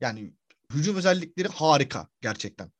Yani 0.00 0.32
hücum 0.74 0.96
özellikleri 0.96 1.48
harika 1.48 2.08
gerçekten. 2.20 2.70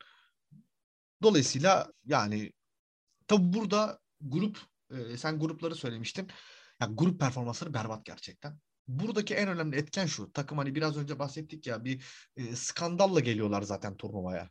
Dolayısıyla 1.22 1.92
yani 2.04 2.52
Tabi 3.26 3.52
burada 3.52 3.98
grup 4.20 4.58
e, 4.90 5.16
sen 5.16 5.38
grupları 5.38 5.74
söylemiştin. 5.74 6.30
Ya 6.80 6.88
grup 6.90 7.20
performansları 7.20 7.74
berbat 7.74 8.04
gerçekten. 8.04 8.58
Buradaki 8.88 9.34
en 9.34 9.48
önemli 9.48 9.76
etken 9.76 10.06
şu. 10.06 10.32
Takım 10.32 10.58
hani 10.58 10.74
biraz 10.74 10.96
önce 10.96 11.18
bahsettik 11.18 11.66
ya 11.66 11.84
bir 11.84 12.04
e, 12.36 12.56
skandalla 12.56 13.20
geliyorlar 13.20 13.62
zaten 13.62 13.96
turnuvaya. 13.96 14.50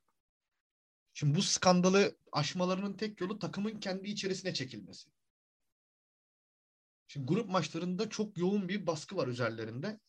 Şimdi 1.14 1.38
bu 1.38 1.42
skandalı 1.42 2.18
aşmalarının 2.32 2.98
tek 2.98 3.22
yolu 3.22 3.40
takımın 3.40 3.80
kendi 3.80 4.10
içerisine 4.10 4.54
çekilmesi. 4.54 5.10
Şimdi 7.08 7.26
grup 7.26 7.50
maçlarında 7.50 8.10
çok 8.10 8.38
yoğun 8.38 8.70
bir 8.70 8.88
baskı 8.88 9.18
var 9.18 9.28
üzerlerinde. 9.28 10.00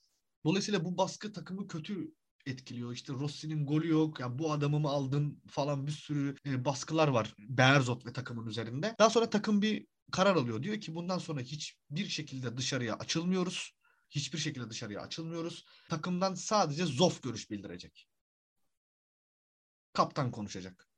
Dolayısıyla 0.45 0.85
bu 0.85 0.99
baskı 0.99 1.33
takımı 1.33 1.69
kötü 1.69 2.15
etkiliyor. 2.47 2.93
İşte 2.93 3.13
Rossi'nin 3.13 3.67
golü 3.67 3.89
yok. 3.89 4.21
Ya 4.21 4.39
bu 4.39 4.53
adamı 4.53 4.81
mı 4.81 4.89
aldın 4.89 5.43
falan 5.49 5.87
bir 5.87 5.93
sürü 5.93 6.37
e, 6.47 6.65
baskılar 6.65 7.09
var 7.09 7.35
Berzot 7.39 8.07
ve 8.07 8.13
takımın 8.13 8.47
üzerinde. 8.47 8.95
Daha 8.99 9.11
sonra 9.11 9.31
takım 9.31 9.63
bir 9.63 9.87
karar 10.13 10.37
alıyor. 10.37 10.63
Diyor 10.63 10.81
ki 10.81 10.95
bundan 10.95 11.19
sonra 11.19 11.41
hiçbir 11.41 12.09
şekilde 12.09 12.57
dışarıya 12.57 12.95
açılmıyoruz. 12.95 13.73
Hiçbir 14.11 14.39
şekilde 14.39 14.71
dışarıya 14.71 15.01
açılmıyoruz. 15.01 15.65
Takımdan 15.91 16.35
sadece 16.35 16.85
Zof 16.87 17.23
görüş 17.23 17.51
bildirecek. 17.51 18.09
Kaptan 19.93 20.31
konuşacak. 20.31 20.89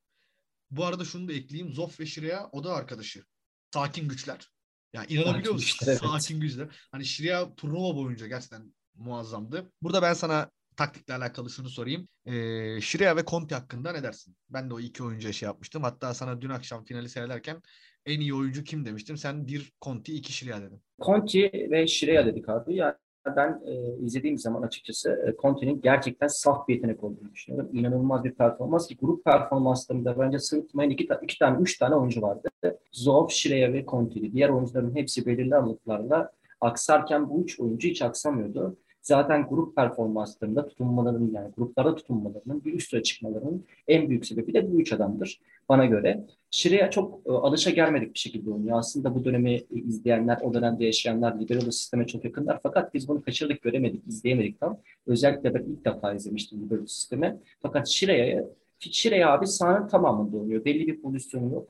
Bu 0.71 0.85
arada 0.85 1.05
şunu 1.05 1.27
da 1.27 1.33
ekleyeyim. 1.33 1.73
Zof 1.73 1.99
ve 1.99 2.05
Şireya 2.05 2.49
o 2.51 2.63
da 2.63 2.73
arkadaşı. 2.73 3.25
Sakin 3.73 4.07
güçler. 4.07 4.49
Yani 4.93 5.07
inanabiliyor 5.13 5.53
musun? 5.53 5.67
güçler, 5.67 5.87
evet. 5.87 6.01
Sakin 6.01 6.39
güçler. 6.39 6.87
Hani 6.91 7.05
Şireya 7.05 7.55
turnuva 7.55 7.95
boyunca 7.95 8.27
gerçekten 8.27 8.73
muazzamdı. 8.95 9.71
Burada 9.81 10.01
ben 10.01 10.13
sana 10.13 10.51
taktikle 10.79 11.13
alakalı 11.13 11.49
şunu 11.49 11.69
sorayım. 11.69 12.07
Ee, 12.25 12.81
Şireya 12.81 13.15
ve 13.15 13.25
Conte 13.25 13.55
hakkında 13.55 13.91
ne 13.91 14.03
dersin? 14.03 14.35
Ben 14.49 14.69
de 14.69 14.73
o 14.73 14.79
iki 14.79 15.03
oyuncuya 15.03 15.33
şey 15.33 15.47
yapmıştım. 15.47 15.83
Hatta 15.83 16.13
sana 16.13 16.41
dün 16.41 16.49
akşam 16.49 16.85
finali 16.85 17.09
seyrederken 17.09 17.61
en 18.05 18.19
iyi 18.19 18.33
oyuncu 18.33 18.63
kim 18.63 18.85
demiştim. 18.85 19.17
Sen 19.17 19.47
bir 19.47 19.73
Conte, 19.81 20.13
iki 20.13 20.33
Şireya 20.33 20.61
dedin. 20.61 20.81
Conti 21.05 21.67
ve 21.71 21.87
Şireya 21.87 22.25
dedik 22.25 22.49
abi. 22.49 22.75
Yani 22.75 22.93
ben 23.35 23.61
e, 23.65 24.05
izlediğim 24.05 24.37
zaman 24.37 24.61
açıkçası 24.61 25.09
e, 25.27 25.41
Conti'nin 25.41 25.81
gerçekten 25.81 26.27
saf 26.27 26.67
bir 26.67 26.75
yetenek 26.75 27.03
olduğunu 27.03 27.31
düşünüyorum. 27.33 27.69
İnanılmaz 27.73 28.23
bir 28.23 28.33
performans 28.33 28.89
grup 29.01 29.25
performanslarında 29.25 30.19
bence 30.19 30.39
sırıtmayan 30.39 30.91
iki, 30.91 31.07
iki 31.23 31.39
tane, 31.39 31.61
üç 31.61 31.77
tane 31.77 31.95
oyuncu 31.95 32.21
vardı. 32.21 32.49
Zoff, 32.91 33.31
Şireya 33.31 33.73
ve 33.73 33.85
Conti. 33.85 34.33
Diğer 34.33 34.49
oyuncuların 34.49 34.95
hepsi 34.95 35.25
belirli 35.25 35.55
aralıklarla 35.55 36.31
aksarken 36.61 37.29
bu 37.29 37.43
üç 37.43 37.59
oyuncu 37.59 37.87
hiç 37.87 38.01
aksamıyordu. 38.01 38.77
Zaten 39.09 39.47
grup 39.49 39.75
performanslarında 39.75 40.67
tutunmalarının 40.67 41.31
yani 41.33 41.51
gruplarda 41.57 41.95
tutunmalarının 41.95 42.63
bir 42.65 42.73
üst 42.73 43.03
çıkmalarının 43.03 43.65
en 43.87 44.09
büyük 44.09 44.25
sebebi 44.25 44.53
de 44.53 44.71
bu 44.71 44.81
üç 44.81 44.93
adamdır 44.93 45.41
bana 45.69 45.85
göre. 45.85 46.25
Şire'ye 46.51 46.89
çok 46.91 47.27
e, 47.27 47.31
alışa 47.31 47.69
gelmedik 47.69 48.13
bir 48.13 48.19
şekilde 48.19 48.51
oynuyor. 48.51 48.79
Aslında 48.79 49.15
bu 49.15 49.25
dönemi 49.25 49.53
e, 49.53 49.65
izleyenler, 49.71 50.37
o 50.43 50.53
dönemde 50.53 50.85
yaşayanlar 50.85 51.39
Libero 51.39 51.71
sisteme 51.71 52.07
çok 52.07 52.25
yakınlar. 52.25 52.59
Fakat 52.63 52.93
biz 52.93 53.07
bunu 53.07 53.21
kaçırdık, 53.21 53.61
göremedik, 53.61 54.07
izleyemedik 54.07 54.59
tam. 54.59 54.77
Özellikle 55.07 55.53
ben 55.53 55.63
ilk 55.63 55.85
defa 55.85 56.13
izlemiştim 56.13 56.61
Libero 56.61 56.87
sistemi. 56.87 57.37
Fakat 57.61 57.87
Şire'ye 57.87 58.47
Şire'ye 58.79 59.25
abi 59.25 59.47
sahanın 59.47 59.87
tamamında 59.87 60.37
oynuyor. 60.37 60.65
Belli 60.65 60.87
bir 60.87 61.01
pozisyonu 61.01 61.53
yok. 61.53 61.67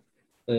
Ee, 0.49 0.53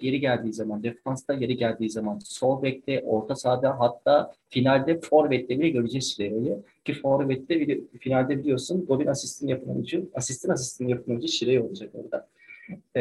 geri 0.00 0.20
geldiği 0.20 0.52
zaman, 0.52 0.82
defansta 0.82 1.34
geri 1.34 1.56
geldiği 1.56 1.90
zaman, 1.90 2.18
sol 2.24 2.62
bekte, 2.62 3.02
orta 3.06 3.34
sahada 3.34 3.80
hatta 3.80 4.32
finalde 4.48 5.00
forvette 5.00 5.58
bile 5.58 5.68
göreceğiz 5.68 6.16
Şire'yi. 6.16 6.56
Ki 6.84 6.92
forvette 6.92 7.60
bile, 7.60 7.80
finalde 8.00 8.38
biliyorsun 8.38 8.86
golün 8.86 9.06
asistini 9.06 9.50
yapan 9.50 9.74
oyuncu, 9.74 10.10
asistin 10.14 10.50
asistini 10.50 10.90
yapan 10.90 11.10
oyuncu 11.10 11.28
Şire'ye 11.28 11.60
olacak 11.62 11.90
orada. 11.94 12.28
Ee, 12.96 13.00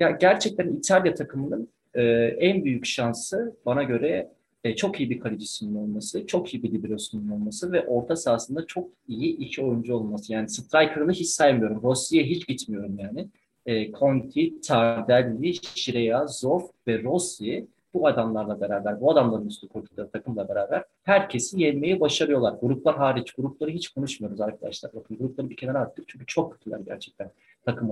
ya 0.00 0.10
gerçekten 0.10 0.68
İtalya 0.68 1.14
takımının 1.14 1.68
e, 1.94 2.02
en 2.38 2.64
büyük 2.64 2.86
şansı 2.86 3.56
bana 3.66 3.82
göre 3.82 4.30
e, 4.64 4.76
çok 4.76 5.00
iyi 5.00 5.10
bir 5.10 5.20
kalecisinin 5.20 5.74
olması, 5.74 6.26
çok 6.26 6.54
iyi 6.54 6.62
bir 6.62 6.72
liberosunun 6.72 7.30
olması 7.30 7.72
ve 7.72 7.86
orta 7.86 8.16
sahasında 8.16 8.66
çok 8.66 8.88
iyi 9.08 9.36
iki 9.36 9.62
oyuncu 9.62 9.94
olması. 9.94 10.32
Yani 10.32 10.48
striker'ını 10.48 11.12
hiç 11.12 11.28
saymıyorum. 11.28 11.82
Rossi'ye 11.82 12.24
hiç 12.24 12.46
gitmiyorum 12.46 12.98
yani. 12.98 13.28
E, 13.66 13.92
Conti, 13.92 14.60
Tardelli, 14.60 15.54
Şireya, 15.54 16.26
Zoff 16.26 16.70
ve 16.86 17.02
Rossi 17.02 17.68
bu 17.94 18.06
adamlarla 18.06 18.60
beraber, 18.60 19.00
bu 19.00 19.10
adamların 19.10 19.46
üstü 19.46 19.68
koydukları 19.68 20.10
takımla 20.10 20.48
beraber 20.48 20.84
herkesi 21.02 21.62
yenmeyi 21.62 22.00
başarıyorlar. 22.00 22.54
Gruplar 22.60 22.96
hariç, 22.96 23.32
grupları 23.32 23.70
hiç 23.70 23.88
konuşmuyoruz 23.88 24.40
arkadaşlar. 24.40 24.92
Bakın 24.94 25.18
grupları 25.18 25.50
bir 25.50 25.56
kenara 25.56 25.80
attık 25.80 26.08
çünkü 26.08 26.26
çok 26.26 26.52
kötüler 26.52 26.78
gerçekten 26.78 27.30
takım 27.64 27.90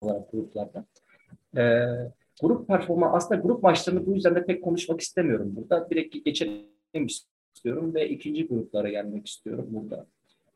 olarak 0.00 0.32
gruplarda. 0.32 0.84
Ee, 1.56 1.86
grup 2.42 2.68
performa 2.68 3.12
aslında 3.12 3.40
grup 3.40 3.62
maçlarını 3.62 4.06
bu 4.06 4.14
yüzden 4.14 4.34
de 4.34 4.44
pek 4.44 4.64
konuşmak 4.64 5.00
istemiyorum 5.00 5.52
burada. 5.56 5.90
Direkt 5.90 6.24
geçelim 6.24 6.66
istiyorum 7.54 7.94
ve 7.94 8.08
ikinci 8.08 8.48
gruplara 8.48 8.88
gelmek 8.88 9.26
istiyorum 9.26 9.66
burada. 9.70 10.06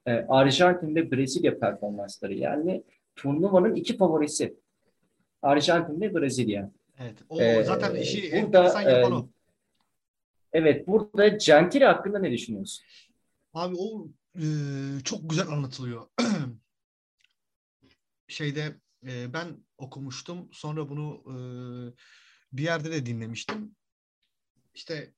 Ee, 0.07 0.27
Arjantin 0.29 0.95
ve 0.95 1.11
Brezilya 1.11 1.59
performansları 1.59 2.35
yani 2.35 2.83
turnuvanın 3.21 3.75
iki 3.75 3.97
favorisi. 3.97 4.57
Arjantin 5.43 6.01
ve 6.01 6.15
Brezilya. 6.15 6.71
Evet. 6.99 7.19
O 7.29 7.41
Ee, 7.41 7.65
zaten 7.65 7.95
işi 7.95 8.23
burada, 8.23 8.37
enteresan 8.37 8.83
yapan 8.83 9.13
e, 9.13 9.15
o. 9.15 9.29
Evet 10.53 10.87
burada 10.87 11.29
Gentili 11.29 11.85
hakkında 11.85 12.19
ne 12.19 12.33
düşünüyorsun? 12.33 12.85
Abi 13.55 13.77
o 13.79 14.09
e, 14.35 14.45
çok 15.05 15.31
güzel 15.31 15.49
anlatılıyor. 15.49 16.07
Şeyde 18.29 18.77
e, 19.07 19.33
ben 19.33 19.65
okumuştum. 19.79 20.49
Sonra 20.53 20.89
bunu 20.89 21.23
e, 21.27 21.37
bir 22.53 22.63
yerde 22.63 22.93
de 22.93 23.07
dinlemiştim. 23.07 23.77
İşte 24.75 25.15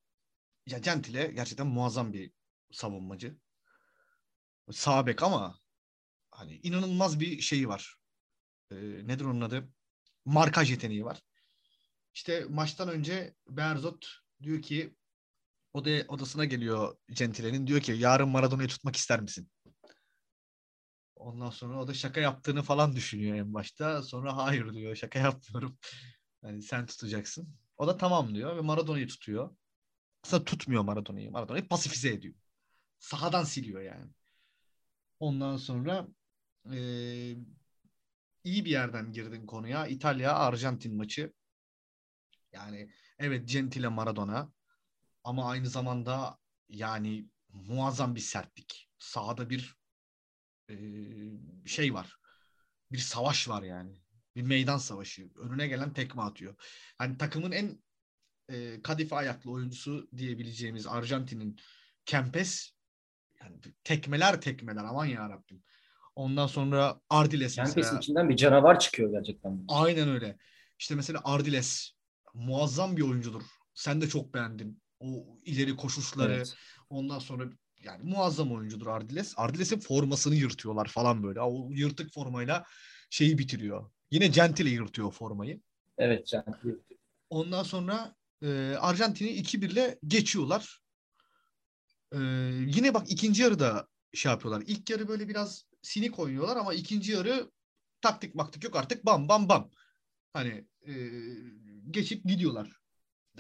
ya 0.67 0.79
Gentile 0.79 1.27
gerçekten 1.27 1.67
muazzam 1.67 2.13
bir 2.13 2.33
savunmacı. 2.73 3.37
Sağ 4.71 5.07
bek 5.07 5.23
ama 5.23 5.59
hani 6.33 6.61
inanılmaz 6.63 7.21
bir 7.21 7.41
şeyi 7.41 7.69
var. 7.69 7.97
E, 8.71 8.77
nedir 8.77 9.25
onun 9.25 9.41
adı? 9.41 9.69
Markaj 10.25 10.71
yeteneği 10.71 11.05
var. 11.05 11.23
İşte 12.15 12.47
maçtan 12.49 12.89
önce 12.89 13.35
Berzot 13.49 14.07
diyor 14.43 14.63
ki 14.63 14.97
o 15.73 15.85
da 15.85 15.91
odasına 16.09 16.45
geliyor 16.45 16.97
Gentile'nin. 17.09 17.67
Diyor 17.67 17.81
ki 17.81 17.93
yarın 17.93 18.29
Maradona'yı 18.29 18.69
tutmak 18.69 18.97
ister 18.97 19.21
misin? 19.21 19.51
Ondan 21.17 21.51
sonra 21.51 21.81
o 21.81 21.89
da 21.89 21.95
şaka 21.95 22.21
yaptığını 22.21 22.63
falan 22.63 22.97
düşünüyor 22.97 23.37
en 23.37 23.55
başta. 23.55 24.03
Sonra 24.03 24.37
hayır 24.37 24.73
diyor 24.75 24.97
şaka 24.97 25.19
yapmıyorum. 25.19 25.79
Yani 26.43 26.63
sen 26.63 26.87
tutacaksın. 26.87 27.57
O 27.77 27.87
da 27.87 27.97
tamam 27.97 28.35
diyor 28.35 28.57
ve 28.57 28.61
Maradona'yı 28.61 29.09
tutuyor. 29.09 29.57
Aslında 30.25 30.45
tutmuyor 30.45 30.83
Maradona'yı. 30.83 31.31
Maradona'yı 31.31 31.69
pasifize 31.69 32.09
ediyor. 32.09 32.35
Sahadan 32.99 33.45
siliyor 33.45 33.83
yani. 33.83 34.11
Ondan 35.21 35.57
sonra 35.57 36.09
eee, 36.71 37.37
iyi 38.45 38.65
bir 38.65 38.71
yerden 38.71 39.13
girdin 39.13 39.47
konuya. 39.47 39.87
İtalya-Arjantin 39.87 40.97
maçı. 40.97 41.33
Yani 42.53 42.91
evet 43.19 43.49
Gentile 43.49 43.89
Maradona 43.89 44.53
ama 45.25 45.51
aynı 45.51 45.69
zamanda 45.69 46.39
yani 46.69 47.27
muazzam 47.53 48.15
bir 48.15 48.21
sertlik. 48.21 48.89
Sahada 48.99 49.51
bir 49.51 49.77
e, 50.71 50.77
şey 51.67 51.95
var. 51.95 52.17
Bir 52.93 52.99
savaş 52.99 53.49
var 53.49 53.63
yani. 53.63 54.03
Bir 54.37 54.43
meydan 54.43 54.79
savaşı. 54.79 55.31
Önüne 55.37 55.69
gelen 55.69 55.93
tekme 55.93 56.23
atıyor. 56.23 56.55
Hani 56.99 57.19
takımın 57.19 57.53
en 57.53 57.83
e, 58.49 58.83
kadife 58.83 59.17
ayaklı 59.17 59.51
oyuncusu 59.51 60.09
diyebileceğimiz 60.17 60.87
Arjantin'in 60.87 61.57
Kempes 62.07 62.73
yani 63.41 63.61
tekmeler 63.85 64.41
tekmeler 64.41 64.85
aman 64.85 65.07
ya 65.07 65.29
Rabbim. 65.31 65.63
Ondan 66.15 66.47
sonra 66.47 67.01
Ardiles 67.11 67.55
Kempes'in 67.55 67.81
mesela. 67.83 67.99
içinden 67.99 68.29
bir 68.29 68.37
canavar 68.37 68.79
çıkıyor 68.81 69.11
gerçekten. 69.11 69.65
Aynen 69.69 70.09
öyle. 70.09 70.39
İşte 70.79 70.95
mesela 70.95 71.21
Ardiles 71.25 71.91
muazzam 72.35 72.97
bir 72.97 73.03
oyuncudur. 73.03 73.43
Sen 73.75 74.01
de 74.01 74.09
çok 74.09 74.35
beğendin. 74.35 74.83
O 75.01 75.39
ileri 75.45 75.77
koşuşları 75.77 76.33
Evet. 76.33 76.55
ondan 76.91 77.19
sonra 77.19 77.45
yani 77.85 78.11
muazzam 78.11 78.53
oyuncudur 78.53 78.87
Ardiles. 78.87 79.35
Ardiles'in 79.37 79.81
formasını 79.81 80.35
yırtıyorlar 80.35 80.87
falan 80.89 81.23
böyle. 81.23 81.41
O 81.41 81.69
yırtık 81.71 82.13
formayla 82.13 82.65
şeyi 83.11 83.39
bitiriyor. 83.39 83.91
Yine 84.11 84.27
Gentile 84.27 84.71
yırtıyor 84.71 85.13
formayı. 85.13 85.61
Evet 85.99 86.27
Gentili. 86.27 86.79
Ondan 87.31 87.63
sonra 87.63 88.15
e, 88.43 88.75
Arjantin'i 88.81 89.31
2-1'le 89.31 89.99
geçiyorlar. 90.07 90.81
E, 92.13 92.19
yine 92.67 92.95
bak 92.95 93.11
ikinci 93.11 93.43
yarıda 93.43 93.89
şey 94.15 94.33
yapıyorlar. 94.33 94.63
İlk 94.67 94.91
yarı 94.91 95.09
böyle 95.09 95.29
biraz 95.29 95.65
sinik 95.83 96.19
oynuyorlar 96.19 96.57
ama 96.57 96.75
ikinci 96.75 97.13
yarı 97.13 97.51
taktik 98.01 98.35
maktik 98.35 98.65
yok 98.65 98.77
artık 98.77 99.07
bam 99.07 99.29
bam 99.29 99.49
bam. 99.49 99.71
Hani 100.33 100.67
e, 100.87 100.93
geçip 101.91 102.25
gidiyorlar. 102.25 102.73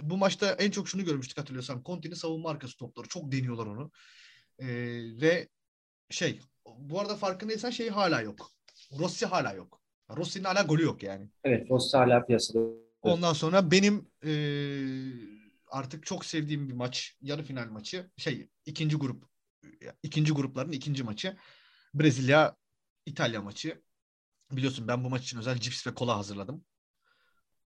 Bu 0.02 0.16
maçta 0.16 0.52
en 0.52 0.70
çok 0.70 0.88
şunu 0.88 1.04
görmüştük 1.04 1.38
hatırlıyorsan. 1.38 1.82
Conte'nin 1.86 2.14
savunma 2.14 2.50
arkası 2.50 2.76
topları. 2.76 3.08
Çok 3.08 3.32
deniyorlar 3.32 3.66
onu. 3.66 3.90
E, 4.58 4.66
ve 5.20 5.48
şey 6.10 6.40
bu 6.78 7.00
arada 7.00 7.16
farkındaysan 7.16 7.70
şey 7.70 7.88
hala 7.88 8.20
yok. 8.20 8.50
Rossi 8.98 9.26
hala 9.26 9.52
yok. 9.52 9.82
Rossi'nin 10.16 10.44
hala 10.44 10.62
golü 10.62 10.82
yok 10.82 11.02
yani. 11.02 11.28
Evet 11.44 11.70
Rossi 11.70 11.96
hala 11.96 12.26
piyasada. 12.26 12.58
Ondan 13.02 13.32
sonra 13.32 13.70
benim 13.70 14.10
e, 14.24 14.32
artık 15.66 16.06
çok 16.06 16.24
sevdiğim 16.24 16.68
bir 16.68 16.74
maç, 16.74 17.16
yarı 17.20 17.42
final 17.42 17.70
maçı, 17.70 18.10
şey 18.16 18.48
ikinci 18.66 18.96
grup, 18.96 19.31
ikinci 20.02 20.32
grupların 20.32 20.72
ikinci 20.72 21.02
maçı, 21.02 21.36
Brezilya 21.94 22.56
İtalya 23.06 23.42
maçı. 23.42 23.82
Biliyorsun 24.52 24.88
ben 24.88 25.04
bu 25.04 25.10
maç 25.10 25.22
için 25.24 25.38
özel 25.38 25.58
cips 25.58 25.86
ve 25.86 25.94
kola 25.94 26.16
hazırladım. 26.18 26.64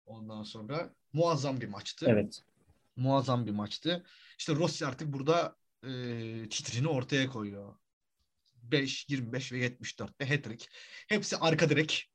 Ondan 0.06 0.44
sonra 0.44 0.94
muazzam 1.14 1.62
bir 1.62 1.68
maçtı. 1.68 2.06
Evet. 2.10 2.42
Muazzam 2.96 3.46
bir 3.46 3.52
maçtı. 3.52 4.06
İşte 4.40 4.56
Rossi 4.56 4.86
artık 4.86 5.14
burada 5.14 5.56
e, 5.84 5.90
titrini 6.50 6.88
ortaya 6.88 7.30
koyuyor. 7.30 7.76
5, 8.64 9.10
25 9.10 9.52
ve 9.52 9.58
74'te 9.68 10.26
hat-trick. 10.26 10.68
Hepsi 11.08 11.38
arka 11.38 11.70
direk. 11.70 12.12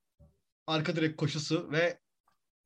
Arka 0.66 0.96
direk 0.96 1.18
koşusu 1.18 1.72
ve 1.72 1.98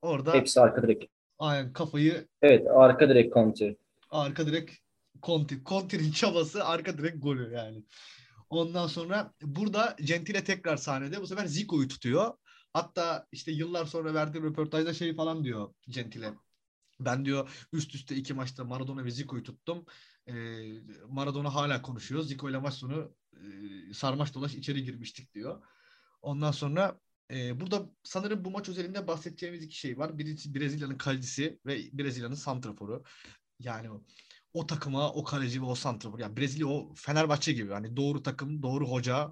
orada 0.02 0.34
Hepsi 0.34 0.60
arka 0.60 0.82
direk. 0.82 1.10
aynen 1.38 1.72
kafayı 1.72 2.28
Evet 2.42 2.66
arka 2.74 3.08
direk 3.08 3.32
Conte. 3.32 3.76
arka 4.10 4.46
direk 4.46 4.82
Conti. 5.26 5.62
Conti'nin 5.64 6.12
çabası 6.12 6.64
arka 6.64 6.98
direk 6.98 7.22
golü 7.22 7.52
yani. 7.54 7.84
Ondan 8.50 8.86
sonra 8.86 9.32
burada 9.42 9.96
Gentile 10.04 10.44
tekrar 10.44 10.76
sahnede. 10.76 11.20
Bu 11.20 11.26
sefer 11.26 11.46
Zico'yu 11.46 11.88
tutuyor. 11.88 12.34
Hatta 12.72 13.26
işte 13.32 13.52
yıllar 13.52 13.84
sonra 13.84 14.14
verdiği 14.14 14.42
röportajda 14.42 14.94
şey 14.94 15.16
falan 15.16 15.44
diyor 15.44 15.74
Gentile. 15.88 16.34
Ben 17.00 17.24
diyor 17.24 17.66
üst 17.72 17.94
üste 17.94 18.16
iki 18.16 18.34
maçta 18.34 18.64
Maradona 18.64 19.04
ve 19.04 19.10
Zico'yu 19.10 19.42
tuttum. 19.42 19.84
Ee, 20.26 20.32
Maradona 21.08 21.54
hala 21.54 21.82
konuşuyor. 21.82 22.22
Zico 22.22 22.50
ile 22.50 22.58
maç 22.58 22.74
sonu 22.74 23.14
e, 23.32 23.94
sarmaş 23.94 24.34
dolaş 24.34 24.54
içeri 24.54 24.84
girmiştik 24.84 25.34
diyor. 25.34 25.62
Ondan 26.22 26.50
sonra 26.50 27.00
e, 27.30 27.60
burada 27.60 27.90
sanırım 28.02 28.44
bu 28.44 28.50
maç 28.50 28.68
özelinde 28.68 29.06
bahsedeceğimiz 29.06 29.62
iki 29.62 29.78
şey 29.78 29.98
var. 29.98 30.18
Birisi 30.18 30.54
Brezilya'nın 30.54 30.98
kalecisi 30.98 31.60
ve 31.66 31.78
Brezilya'nın 31.92 32.34
santraforu. 32.34 33.04
Yani 33.58 33.88
o, 34.54 34.66
takıma 34.66 35.12
o 35.12 35.24
kaleci 35.24 35.62
ve 35.62 35.66
o 35.66 35.74
santrafor. 35.74 36.18
Yani 36.18 36.36
Brezilya 36.36 36.66
o 36.66 36.94
Fenerbahçe 36.94 37.52
gibi. 37.52 37.72
Hani 37.72 37.96
doğru 37.96 38.22
takım, 38.22 38.62
doğru 38.62 38.88
hoca. 38.90 39.30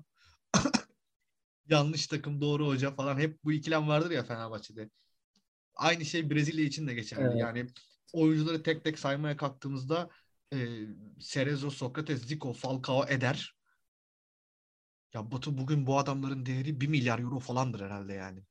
yanlış 1.69 2.07
takım, 2.07 2.41
doğru 2.41 2.67
hoca 2.67 2.91
falan. 2.95 3.19
Hep 3.19 3.45
bu 3.45 3.53
ikilem 3.53 3.89
vardır 3.89 4.11
ya 4.11 4.25
Fenerbahçe'de. 4.25 4.91
Aynı 5.75 6.05
şey 6.05 6.31
Brezilya 6.31 6.65
için 6.65 6.89
de 6.89 6.95
geçerli. 6.95 7.25
Evet. 7.25 7.41
Yani 7.41 7.67
oyuncuları 8.13 8.63
tek 8.63 8.85
tek 8.85 8.99
saymaya 8.99 9.37
kalktığımızda 9.37 10.11
e, 10.53 10.59
Cerezo, 11.19 11.71
Sokrates, 11.71 12.27
Zico, 12.27 12.53
Falcao 12.53 13.07
eder. 13.09 13.57
Ya 15.15 15.33
Batu 15.33 15.59
bugün 15.59 15.87
bu 15.87 15.99
adamların 15.99 16.47
değeri 16.47 16.81
1 16.81 16.89
milyar 16.89 17.19
euro 17.19 17.39
falandır 17.39 17.81
herhalde 17.81 18.13
yani. 18.13 18.43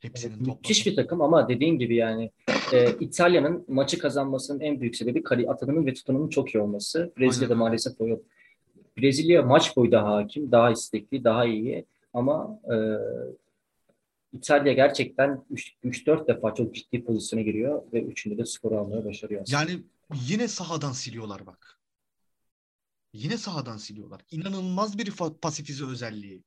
Hepsinin 0.00 0.36
Evet, 0.36 0.46
müthiş 0.46 0.86
bir 0.86 0.96
takım 0.96 1.20
ama 1.22 1.48
dediğin 1.48 1.78
gibi 1.78 1.96
yani 1.96 2.30
e, 2.72 2.90
İtalya'nın 3.00 3.64
maçı 3.68 3.98
kazanmasının 3.98 4.60
en 4.60 4.80
büyük 4.80 4.96
sebebi 4.96 5.22
kale 5.22 5.50
atanının 5.50 5.86
ve 5.86 5.94
tutanının 5.94 6.28
çok 6.28 6.54
iyi 6.54 6.60
olması. 6.60 7.12
Brezilya'da 7.18 7.52
Aynen 7.52 7.58
maalesef 7.58 8.00
o 8.00 8.08
yok. 8.08 8.22
Brezilya 8.98 9.42
maç 9.42 9.76
boyu 9.76 9.92
daha 9.92 10.14
hakim, 10.14 10.52
daha 10.52 10.70
istekli, 10.70 11.24
daha 11.24 11.44
iyi 11.44 11.84
ama 12.14 12.60
e, 12.64 12.76
İtalya 14.32 14.72
gerçekten 14.72 15.44
3-4 15.84 16.28
defa 16.28 16.54
çok 16.54 16.74
ciddi 16.74 17.04
pozisyona 17.04 17.42
giriyor 17.42 17.82
ve 17.92 18.02
üçünde 18.02 18.38
de 18.38 18.44
skoru 18.44 18.78
almaya 18.78 19.04
başarıyor 19.04 19.42
aslında. 19.42 19.60
Yani 19.60 19.82
yine 20.28 20.48
sahadan 20.48 20.92
siliyorlar 20.92 21.46
bak. 21.46 21.78
Yine 23.12 23.38
sahadan 23.38 23.76
siliyorlar. 23.76 24.20
İnanılmaz 24.30 24.98
bir 24.98 25.12
pasifize 25.42 25.84
özelliği. 25.84 26.42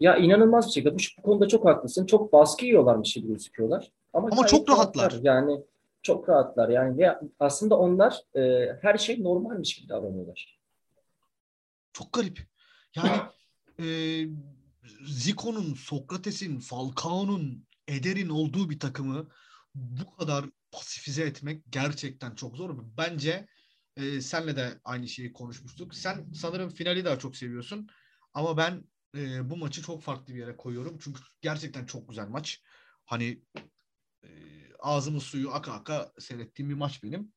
Ya 0.00 0.16
inanılmaz 0.16 0.66
bir 0.66 0.72
şekilde 0.72 0.94
bu, 0.94 0.98
bu 1.18 1.22
konuda 1.22 1.48
çok 1.48 1.64
haklısın. 1.64 2.06
Çok 2.06 2.32
baskı 2.32 2.64
yiyorlarmış 2.64 3.14
gibi 3.14 3.28
gözüküyorlar. 3.28 3.92
Ama, 4.12 4.28
Ama 4.32 4.46
çok 4.46 4.68
rahatlar. 4.68 5.14
Yani 5.22 5.60
çok 6.02 6.28
rahatlar. 6.28 6.68
Yani 6.68 6.98
ve 6.98 7.18
aslında 7.40 7.78
onlar 7.78 8.20
e, 8.36 8.72
her 8.82 8.98
şey 8.98 9.22
normalmiş 9.22 9.74
gibi 9.74 9.88
davranıyorlar. 9.88 10.58
Çok 11.92 12.12
garip. 12.12 12.40
Yani 12.96 13.16
e, 13.78 13.86
Zico'nun, 15.06 15.74
Sokrates'in, 15.74 16.58
Falcao'nun, 16.58 17.66
Eder'in 17.88 18.28
olduğu 18.28 18.70
bir 18.70 18.80
takımı 18.80 19.28
bu 19.74 20.10
kadar 20.10 20.44
pasifize 20.72 21.22
etmek 21.22 21.62
gerçekten 21.70 22.34
çok 22.34 22.56
zor. 22.56 22.78
Bence 22.98 23.46
e, 23.96 24.20
senle 24.20 24.56
de 24.56 24.68
aynı 24.84 25.08
şeyi 25.08 25.32
konuşmuştuk. 25.32 25.94
Sen 25.94 26.26
sanırım 26.34 26.70
finali 26.70 27.04
daha 27.04 27.18
çok 27.18 27.36
seviyorsun. 27.36 27.88
Ama 28.34 28.56
ben 28.56 28.84
e, 29.16 29.50
bu 29.50 29.56
maçı 29.56 29.82
çok 29.82 30.02
farklı 30.02 30.34
bir 30.34 30.38
yere 30.38 30.56
koyuyorum. 30.56 30.98
Çünkü 30.98 31.20
gerçekten 31.40 31.86
çok 31.86 32.08
güzel 32.08 32.28
maç. 32.28 32.62
Hani 33.04 33.42
e, 34.24 34.28
ağzımın 34.78 35.18
suyu 35.18 35.50
aka 35.50 35.72
aka 35.72 36.12
seyrettiğim 36.18 36.70
bir 36.70 36.74
maç 36.74 37.02
benim. 37.02 37.32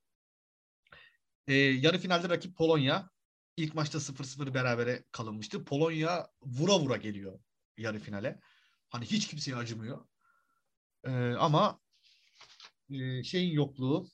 E, 1.47 1.53
yarı 1.53 1.97
finalde 1.97 2.29
rakip 2.29 2.57
Polonya. 2.57 3.09
İlk 3.57 3.75
maçta 3.75 3.97
0-0 3.99 4.53
berabere 4.53 5.03
kalınmıştı. 5.11 5.65
Polonya 5.65 6.27
vura 6.41 6.79
vura 6.79 6.97
geliyor 6.97 7.39
yarı 7.77 7.99
finale. 7.99 8.39
Hani 8.89 9.05
hiç 9.05 9.27
kimseye 9.27 9.55
acımıyor. 9.55 10.05
E, 11.03 11.11
ama 11.33 11.79
e, 12.89 13.23
şeyin 13.23 13.53
yokluğu, 13.53 14.07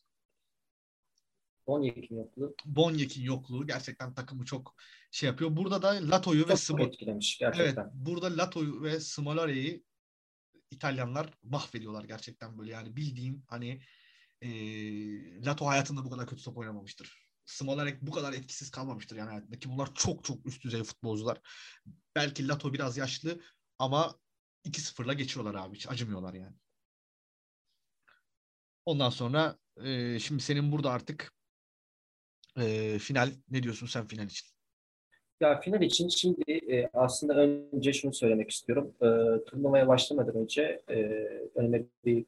17 1.66 2.14
yoklu. 2.14 2.56
Bonyek'in 2.66 3.24
yokluğu 3.24 3.68
gerçekten 3.68 4.14
takımı 4.14 4.46
çok 4.46 4.76
şey 5.16 5.28
yapıyor. 5.28 5.56
Burada 5.56 5.82
da 5.82 6.12
Lato'yu 6.12 6.44
ve 6.44 6.48
Çok 6.48 6.60
Smo- 6.60 6.88
etkilemiş 6.88 7.40
Evet, 7.42 7.56
gerçekten. 7.56 7.92
burada 7.94 8.38
Lato'yu 8.38 8.82
ve 8.84 9.00
Smolare'yi 9.00 9.84
İtalyanlar 10.72 11.34
mahvediyorlar 11.44 12.04
gerçekten 12.04 12.58
böyle 12.58 12.72
yani 12.72 12.96
bildiğin 12.96 13.46
hani 13.48 13.82
e, 14.42 14.50
Lato 15.46 15.66
hayatında 15.66 16.06
bu 16.06 16.10
kadar 16.10 16.28
kötü 16.28 16.44
top 16.44 16.58
oynamamıştır. 16.58 17.26
Smolarek 17.46 18.02
bu 18.02 18.12
kadar 18.12 18.34
etkisiz 18.34 18.72
kalmamıştır 18.72 19.16
yani 19.16 19.30
hayatında 19.30 19.60
ki 19.60 19.70
bunlar 19.70 19.96
çok 19.96 20.24
çok 20.24 20.46
üst 20.46 20.64
düzey 20.64 20.84
futbolcular. 20.84 21.42
Belki 22.16 22.48
Lato 22.48 22.74
biraz 22.74 22.98
yaşlı 22.98 23.42
ama 23.80 24.20
2-0'la 24.66 25.14
geçiyorlar 25.14 25.56
abi 25.56 25.76
hiç 25.76 25.90
acımıyorlar 25.90 26.34
yani. 26.34 26.56
Ondan 28.86 29.10
sonra 29.10 29.58
e, 29.84 30.20
şimdi 30.20 30.44
senin 30.44 30.72
burada 30.72 30.92
artık 30.92 31.34
e, 32.58 33.00
final 33.00 33.32
ne 33.50 33.64
diyorsun 33.64 33.88
sen 33.88 34.08
final 34.08 34.26
için? 34.26 34.55
Ya 35.42 35.60
final 35.60 35.82
için 35.82 36.08
şimdi 36.10 36.52
e, 36.52 36.90
aslında 36.94 37.36
önce 37.74 37.94
şunu 37.94 38.14
söylemek 38.14 38.50
istiyorum. 38.52 38.94
E, 39.02 39.08
turnuvaya 39.46 39.88
başlamadan 39.88 40.36
önce 40.36 40.82
e, 40.90 40.96
önüme 41.56 41.84
bir 42.06 42.26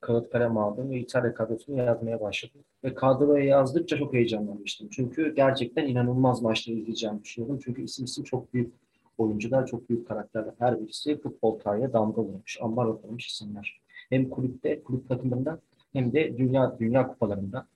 kağıt 0.00 0.30
kalem 0.30 0.56
aldım 0.56 0.90
ve 0.90 0.98
İtalya 0.98 1.34
kadrosunu 1.34 1.78
yazmaya 1.78 2.20
başladım. 2.20 2.60
Ve 2.84 2.94
kadroya 2.94 3.44
yazdıkça 3.44 3.96
çok 3.96 4.14
heyecanlanmıştım. 4.14 4.88
Çünkü 4.90 5.34
gerçekten 5.34 5.86
inanılmaz 5.86 6.42
maçları 6.42 6.76
izleyeceğimi 6.76 7.22
düşünüyorum. 7.24 7.60
Çünkü 7.64 7.82
isim 7.82 8.04
isim 8.04 8.24
çok 8.24 8.54
büyük 8.54 8.72
oyuncular, 9.18 9.66
çok 9.66 9.88
büyük 9.88 10.08
karakterler. 10.08 10.54
Her 10.58 10.80
birisi 10.80 11.20
futbol 11.20 11.58
tarihine 11.58 11.92
damga 11.92 12.22
vurmuş, 12.22 12.58
ambar 12.60 12.86
atılmış 12.86 13.26
isimler. 13.26 13.80
Hem 14.10 14.30
kulüpte, 14.30 14.82
kulüp 14.82 15.08
takımlarında 15.08 15.60
hem 15.92 16.12
de 16.12 16.38
dünya 16.38 16.78
dünya 16.78 17.08
kupalarında. 17.08 17.66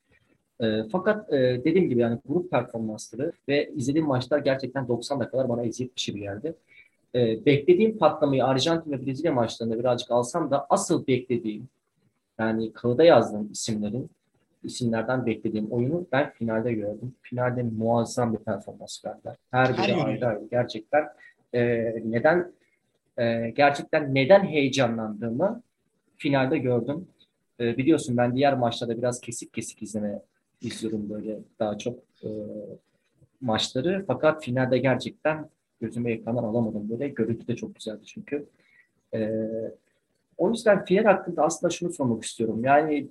E, 0.62 0.82
fakat 0.92 1.32
e, 1.32 1.60
dediğim 1.64 1.88
gibi 1.88 2.00
yani 2.00 2.18
grup 2.28 2.50
performansları 2.50 3.32
ve 3.48 3.70
izlediğim 3.74 4.06
maçlar 4.06 4.38
gerçekten 4.38 4.88
90 4.88 5.20
dakikalar 5.20 5.48
bana 5.48 5.62
eziyet 5.62 5.96
bir 5.96 6.00
şey 6.00 6.16
yerde. 6.16 6.54
E, 7.14 7.46
beklediğim 7.46 7.98
patlamayı 7.98 8.44
Arjantin 8.44 8.92
ve 8.92 9.06
Brezilya 9.06 9.32
maçlarında 9.32 9.78
birazcık 9.78 10.10
alsam 10.10 10.50
da 10.50 10.66
asıl 10.70 11.06
beklediğim 11.06 11.68
yani 12.38 12.72
kağıda 12.72 13.04
yazdığım 13.04 13.52
isimlerin 13.52 14.10
isimlerden 14.64 15.26
beklediğim 15.26 15.72
oyunu 15.72 16.06
ben 16.12 16.30
finalde 16.30 16.72
gördüm. 16.72 17.14
Finalde 17.22 17.62
muazzam 17.62 18.32
bir 18.32 18.38
performans 18.38 19.04
verdiler. 19.04 19.36
Her 19.50 19.72
biri 19.72 19.94
ayrı 19.94 20.26
ayrı. 20.26 20.48
Gerçekten 20.50 21.08
e, 21.54 21.62
neden 22.04 22.52
e, 23.18 23.50
gerçekten 23.50 24.14
neden 24.14 24.44
heyecanlandığımı 24.44 25.62
finalde 26.16 26.58
gördüm. 26.58 27.08
E, 27.60 27.76
biliyorsun 27.76 28.16
ben 28.16 28.36
diğer 28.36 28.58
maçlarda 28.58 28.98
biraz 28.98 29.20
kesik 29.20 29.52
kesik 29.52 29.82
izleme 29.82 30.22
izliyorum 30.62 31.10
böyle 31.10 31.38
daha 31.58 31.78
çok 31.78 31.98
e, 32.24 32.28
maçları. 33.40 34.04
Fakat 34.06 34.44
finalde 34.44 34.78
gerçekten 34.78 35.50
gözüme 35.80 36.12
ekrandan 36.12 36.44
alamadım 36.44 36.90
böyle. 36.90 37.08
Görüntü 37.08 37.46
de 37.46 37.56
çok 37.56 37.74
güzeldi 37.74 38.04
çünkü. 38.04 38.46
E, 39.14 39.48
o 40.38 40.50
yüzden 40.50 40.84
final 40.84 41.04
hakkında 41.04 41.42
aslında 41.42 41.70
şunu 41.70 41.92
sormak 41.92 42.24
istiyorum. 42.24 42.64
Yani 42.64 43.08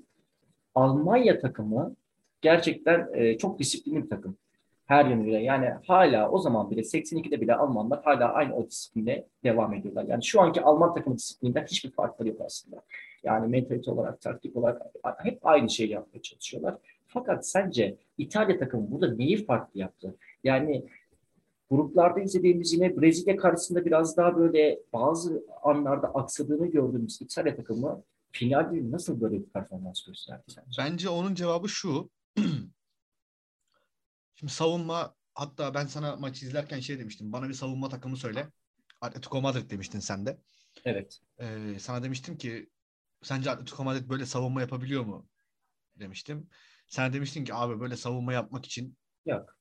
Almanya 0.76 1.40
takımı 1.40 1.96
gerçekten 2.42 3.10
e, 3.14 3.38
çok 3.38 3.60
disiplinli 3.60 4.04
bir 4.04 4.10
takım. 4.10 4.38
Her 4.86 5.06
yönüyle. 5.06 5.44
Yani 5.44 5.70
hala 5.88 6.32
o 6.32 6.40
zaman 6.40 6.72
bile 6.72 6.82
82'de 6.82 7.42
bile 7.42 7.56
Almanlar 7.56 8.04
hala 8.04 8.34
aynı 8.34 8.56
o 8.56 8.68
disipline 8.68 9.26
devam 9.44 9.74
ediyorlar. 9.74 10.04
Yani 10.04 10.24
şu 10.24 10.42
anki 10.42 10.62
Alman 10.62 10.94
takımı 10.94 11.18
disiplinden 11.18 11.66
hiçbir 11.66 11.92
farkları 11.92 12.30
yok 12.30 12.42
aslında. 12.46 12.82
Yani 13.24 13.48
mentalite 13.48 13.92
olarak, 13.92 14.22
taktik 14.22 14.56
olarak 14.56 14.82
hep 15.18 15.46
aynı 15.46 15.70
şeyi 15.70 15.90
yapmaya 15.90 16.22
çalışıyorlar. 16.22 16.76
Fakat 17.14 17.48
sence 17.48 17.98
İtalya 18.18 18.60
takımı 18.60 18.92
burada 18.92 19.16
neyi 19.16 19.46
farklı 19.46 19.80
yaptı? 19.80 20.18
Yani 20.44 20.86
gruplarda 21.70 22.20
izlediğimiz 22.20 22.74
yine 22.74 23.02
Brezilya 23.02 23.36
karşısında 23.36 23.86
biraz 23.86 24.18
daha 24.18 24.38
böyle 24.38 24.80
bazı 24.94 25.44
anlarda 25.64 26.08
aksadığını 26.08 26.68
gördüğümüz 26.68 27.22
İtalya 27.22 27.56
takımı 27.56 28.04
finalde 28.32 28.92
nasıl 28.92 29.22
böyle 29.22 29.40
bir 29.40 29.50
performans 29.50 30.06
gösterdi 30.06 30.44
sence? 30.48 30.70
Bence 30.80 31.10
onun 31.10 31.36
cevabı 31.36 31.70
şu. 31.70 32.10
Şimdi 34.36 34.54
savunma 34.54 35.16
hatta 35.34 35.74
ben 35.74 35.86
sana 35.86 36.16
maçı 36.16 36.46
izlerken 36.46 36.80
şey 36.80 37.00
demiştim. 37.00 37.34
Bana 37.34 37.50
bir 37.50 37.54
savunma 37.54 37.90
takımı 37.90 38.18
söyle. 38.18 38.48
Atletico 39.02 39.42
Madrid 39.42 39.72
demiştin 39.72 40.00
sen 40.00 40.26
de. 40.26 40.38
Evet. 40.86 41.20
Ee, 41.40 41.76
sana 41.80 42.04
demiştim 42.04 42.38
ki 42.38 42.70
sence 43.22 43.52
Atletico 43.52 43.84
Madrid 43.84 44.10
böyle 44.10 44.26
savunma 44.26 44.62
yapabiliyor 44.62 45.06
mu? 45.06 45.28
Demiştim. 45.96 46.50
Sen 46.92 47.14
demiştin 47.14 47.44
ki 47.46 47.54
abi 47.54 47.80
böyle 47.80 47.98
savunma 47.98 48.34
yapmak 48.34 48.66
için 48.66 48.98
Yok. 49.26 49.58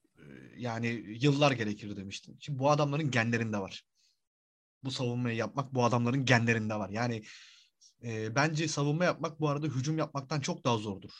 yani 0.56 0.86
yıllar 1.06 1.52
gerekir 1.52 1.96
demiştin. 1.96 2.36
Şimdi 2.40 2.58
bu 2.58 2.70
adamların 2.70 3.10
genlerinde 3.10 3.58
var. 3.58 3.84
Bu 4.84 4.90
savunmayı 4.90 5.36
yapmak 5.36 5.74
bu 5.74 5.84
adamların 5.84 6.24
genlerinde 6.24 6.74
var. 6.74 6.90
Yani 6.90 7.22
e, 8.02 8.34
bence 8.34 8.68
savunma 8.68 9.04
yapmak 9.04 9.40
bu 9.40 9.48
arada 9.48 9.66
hücum 9.66 9.98
yapmaktan 9.98 10.40
çok 10.40 10.64
daha 10.64 10.76
zordur. 10.76 11.10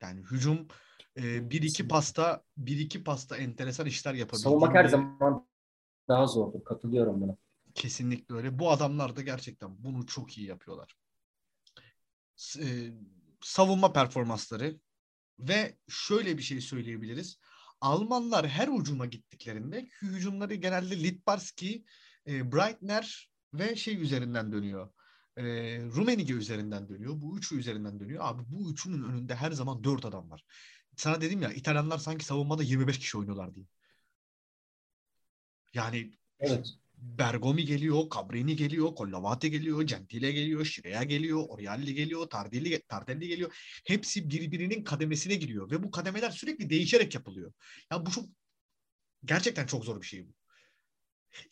Yani 0.00 0.20
hücum 0.20 0.68
e, 1.16 1.50
bir 1.50 1.62
iki 1.62 1.88
pasta 1.88 2.44
bir 2.56 2.78
iki 2.78 3.04
pasta 3.04 3.36
enteresan 3.36 3.86
işler 3.86 4.14
yapabilir. 4.14 4.42
Savunmak 4.42 4.74
her 4.74 4.88
zaman 4.88 5.46
daha 6.08 6.26
zordur. 6.26 6.64
Katılıyorum 6.64 7.20
buna. 7.20 7.36
Kesinlikle 7.74 8.34
öyle. 8.34 8.58
Bu 8.58 8.70
adamlar 8.70 9.16
da 9.16 9.22
gerçekten 9.22 9.84
bunu 9.84 10.06
çok 10.06 10.38
iyi 10.38 10.46
yapıyorlar. 10.46 10.96
E, 12.58 12.92
savunma 13.40 13.92
performansları 13.92 14.80
ve 15.38 15.78
şöyle 15.88 16.38
bir 16.38 16.42
şey 16.42 16.60
söyleyebiliriz. 16.60 17.38
Almanlar 17.80 18.48
her 18.48 18.68
ucuma 18.68 19.06
gittiklerinde 19.06 19.88
hücumları 20.02 20.54
genelde 20.54 21.02
Litbarski, 21.02 21.84
e, 22.26 22.52
Breitner 22.52 23.30
ve 23.54 23.76
şey 23.76 24.02
üzerinden 24.02 24.52
dönüyor. 24.52 24.92
E, 25.36 25.44
Rumenige 25.82 26.32
üzerinden 26.32 26.88
dönüyor. 26.88 27.14
Bu 27.16 27.38
üçü 27.38 27.58
üzerinden 27.58 28.00
dönüyor. 28.00 28.24
Abi 28.24 28.42
bu 28.46 28.72
üçünün 28.72 29.02
önünde 29.02 29.34
her 29.34 29.52
zaman 29.52 29.84
dört 29.84 30.04
adam 30.04 30.30
var. 30.30 30.44
Sana 30.96 31.20
dedim 31.20 31.42
ya 31.42 31.52
İtalyanlar 31.52 31.98
sanki 31.98 32.24
savunmada 32.24 32.62
25 32.62 32.98
kişi 32.98 33.18
oynuyorlar 33.18 33.54
diye. 33.54 33.66
Yani 35.74 36.12
evet. 36.38 36.74
Bergomi 37.00 37.64
geliyor, 37.64 38.04
Cabrini 38.14 38.56
geliyor, 38.56 38.94
Collavate 38.96 39.48
geliyor, 39.48 39.82
Gentile 39.82 40.32
geliyor, 40.32 40.64
Şirea 40.64 41.02
geliyor, 41.02 41.44
Orialli 41.48 41.94
geliyor, 41.94 42.30
Tardelli, 42.30 42.82
Tardelli 42.88 43.28
geliyor. 43.28 43.80
Hepsi 43.86 44.30
birbirinin 44.30 44.84
kademesine 44.84 45.34
giriyor 45.34 45.70
ve 45.70 45.82
bu 45.82 45.90
kademeler 45.90 46.30
sürekli 46.30 46.70
değişerek 46.70 47.14
yapılıyor. 47.14 47.52
Ya 47.92 48.06
bu 48.06 48.10
çok 48.10 48.24
gerçekten 49.24 49.66
çok 49.66 49.84
zor 49.84 50.00
bir 50.00 50.06
şey 50.06 50.28
bu. 50.28 50.32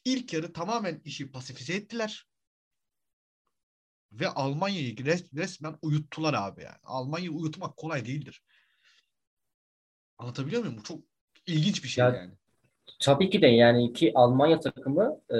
İlk 0.05 0.33
yarı 0.33 0.53
tamamen 0.53 1.01
işi 1.05 1.31
pasifize 1.31 1.75
ettiler. 1.75 2.29
Ve 4.13 4.29
Almanya'yı 4.29 4.97
resmen 5.35 5.79
uyuttular 5.83 6.35
abi 6.35 6.63
yani. 6.63 6.79
Almanya'yı 6.83 7.31
uyutmak 7.31 7.77
kolay 7.77 8.05
değildir. 8.05 8.43
Anlatabiliyor 10.19 10.63
muyum? 10.63 10.79
Bu 10.79 10.83
çok 10.83 11.05
ilginç 11.47 11.85
bir 11.85 11.89
şey 11.89 12.05
ya, 12.05 12.11
yani. 12.11 12.35
Tabii 13.01 13.31
ki 13.31 13.43
de 13.43 13.47
yani 13.47 13.93
ki 13.93 14.13
Almanya 14.15 14.61
takımı 14.61 15.21
e, 15.31 15.39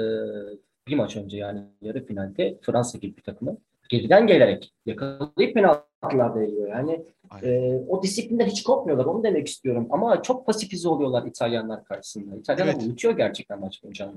bir 0.87 0.95
maç 0.95 1.15
önce 1.15 1.37
yani 1.37 1.63
yarı 1.81 2.05
finalde 2.05 2.59
Fransa 2.61 2.97
gibi 2.97 3.17
bir 3.17 3.23
takımı 3.23 3.57
geriden 3.89 4.27
gelerek 4.27 4.73
yakalayıp 4.85 5.53
penaltılarda 5.53 6.43
yiyor. 6.43 6.69
Yani 6.69 7.05
e, 7.43 7.75
o 7.87 8.03
disiplinden 8.03 8.45
hiç 8.45 8.63
kopmuyorlar. 8.63 9.05
Onu 9.05 9.23
demek 9.23 9.47
istiyorum. 9.47 9.87
Ama 9.89 10.23
çok 10.23 10.45
pasifize 10.45 10.89
oluyorlar 10.89 11.25
İtalyanlar 11.27 11.85
karşısında. 11.85 12.35
İtalyanlar 12.35 12.73
evet. 12.73 12.83
unutuyor 12.83 13.17
gerçekten 13.17 13.59
maç 13.59 13.83
boyunca. 13.83 14.13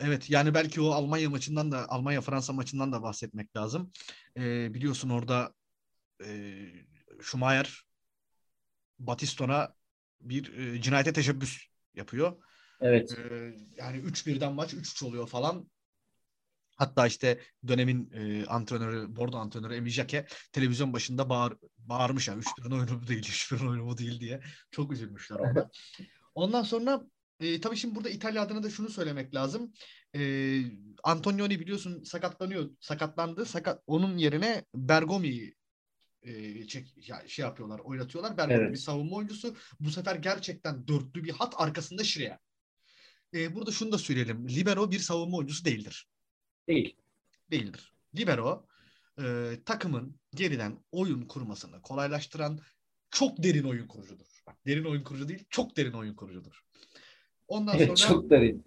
Evet 0.00 0.30
yani 0.30 0.54
belki 0.54 0.80
o 0.80 0.90
Almanya 0.90 1.30
maçından 1.30 1.72
da 1.72 1.88
Almanya 1.88 2.20
Fransa 2.20 2.52
maçından 2.52 2.92
da 2.92 3.02
bahsetmek 3.02 3.56
lazım. 3.56 3.92
E, 4.36 4.74
biliyorsun 4.74 5.10
orada 5.10 5.52
e, 6.24 6.28
Schumacher 7.20 7.82
Batiston'a 8.98 9.74
bir 10.20 10.58
e, 10.58 10.80
cinayete 10.80 11.12
teşebbüs 11.12 11.58
yapıyor. 11.94 12.36
Evet. 12.80 13.18
Ee, 13.18 13.56
yani 13.76 13.96
3-1'den 13.98 14.52
maç 14.52 14.74
3-3 14.74 15.04
oluyor 15.04 15.28
falan. 15.28 15.70
Hatta 16.76 17.06
işte 17.06 17.40
dönemin 17.68 18.10
e, 18.12 18.46
antrenörü, 18.46 19.16
bordo 19.16 19.36
antrenörü 19.36 19.74
Emi 19.74 19.90
Jake 19.90 20.26
televizyon 20.52 20.92
başında 20.92 21.28
bağır, 21.28 21.56
bağırmış 21.78 22.28
yani 22.28 22.42
3-1'in 22.42 22.70
oyunu 22.70 23.02
bu 23.02 23.08
değil, 23.08 23.22
3-1'in 23.22 23.68
oyunu 23.68 23.86
bu 23.86 23.98
değil 23.98 24.20
diye. 24.20 24.40
Çok 24.70 24.92
üzülmüşler 24.92 25.36
orada. 25.36 25.70
Ondan 26.34 26.62
sonra 26.62 27.02
e, 27.40 27.60
tabii 27.60 27.76
şimdi 27.76 27.94
burada 27.94 28.10
İtalya 28.10 28.42
adına 28.42 28.62
da 28.62 28.70
şunu 28.70 28.88
söylemek 28.88 29.34
lazım. 29.34 29.72
E, 30.14 30.62
Antonioni 31.04 31.60
biliyorsun 31.60 32.02
sakatlanıyor. 32.02 32.70
Sakatlandı. 32.80 33.46
Sakat, 33.46 33.82
onun 33.86 34.16
yerine 34.16 34.64
Bergomi 34.74 35.52
e, 36.22 36.66
çek, 36.66 37.08
ya, 37.08 37.22
şey 37.26 37.44
yapıyorlar, 37.44 37.78
oynatıyorlar. 37.78 38.36
Bergomi 38.36 38.60
evet. 38.60 38.72
bir 38.72 38.78
savunma 38.78 39.16
oyuncusu. 39.16 39.56
Bu 39.80 39.90
sefer 39.90 40.16
gerçekten 40.16 40.88
dörtlü 40.88 41.24
bir 41.24 41.30
hat 41.30 41.54
arkasında 41.56 42.04
Şireya. 42.04 42.38
E, 43.34 43.54
burada 43.54 43.70
şunu 43.70 43.92
da 43.92 43.98
söyleyelim. 43.98 44.48
Libero 44.48 44.90
bir 44.90 44.98
savunma 44.98 45.36
oyuncusu 45.36 45.64
değildir. 45.64 46.08
Değil. 46.68 46.96
Değildir. 47.50 47.92
Libero 48.16 48.66
e, 49.22 49.52
takımın 49.64 50.20
geriden 50.34 50.78
oyun 50.92 51.22
kurmasını 51.22 51.82
kolaylaştıran 51.82 52.58
çok 53.10 53.42
derin 53.42 53.64
oyun 53.64 53.86
kurucudur. 53.86 54.26
Bak, 54.46 54.56
derin 54.66 54.84
oyun 54.84 55.04
kurucu 55.04 55.28
değil, 55.28 55.44
çok 55.50 55.76
derin 55.76 55.92
oyun 55.92 56.14
kurucudur. 56.14 56.64
Ondan 57.48 57.76
evet, 57.76 57.98
sonra 57.98 58.08
çok 58.08 58.30
derin. 58.30 58.64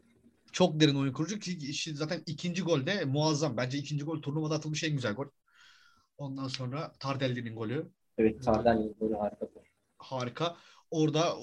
Çok 0.52 0.80
derin 0.80 0.96
oyun 0.96 1.14
kurucu 1.14 1.40
ki 1.40 1.58
işte 1.70 1.94
zaten 1.94 2.24
ikinci 2.26 2.62
gol 2.62 2.86
de 2.86 3.06
muazzam. 3.06 3.58
Bence 3.58 3.78
ikinci 3.78 4.06
gol 4.06 4.22
turnuvada 4.22 4.56
atılmış 4.56 4.84
en 4.84 4.92
güzel 4.92 5.14
gol. 5.14 5.28
Ondan 6.18 6.48
sonra 6.48 6.94
Tardelli'nin 7.00 7.56
golü. 7.56 7.92
Evet 8.18 8.44
Tardelli'nin 8.44 8.96
golü 9.00 9.16
harika. 9.16 9.48
Harika. 9.98 10.58
Orada 10.92 11.38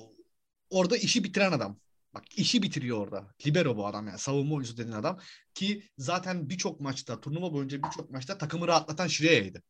orada 0.71 0.97
işi 0.97 1.25
bitiren 1.25 1.53
adam. 1.53 1.79
Bak 2.15 2.25
işi 2.39 2.63
bitiriyor 2.63 2.99
orada. 2.99 3.35
Libero 3.47 3.77
bu 3.77 3.87
adam 3.87 4.07
yani 4.07 4.19
savunma 4.19 4.55
oyuncusu 4.55 4.77
dediğin 4.77 4.97
adam. 4.97 5.21
Ki 5.55 5.83
zaten 5.99 6.51
birçok 6.51 6.81
maçta 6.81 7.21
turnuva 7.21 7.53
boyunca 7.53 7.83
birçok 7.83 8.11
maçta 8.11 8.39
takımı 8.39 8.69
rahatlatan 8.69 9.07
Şire'ydi. 9.07 9.63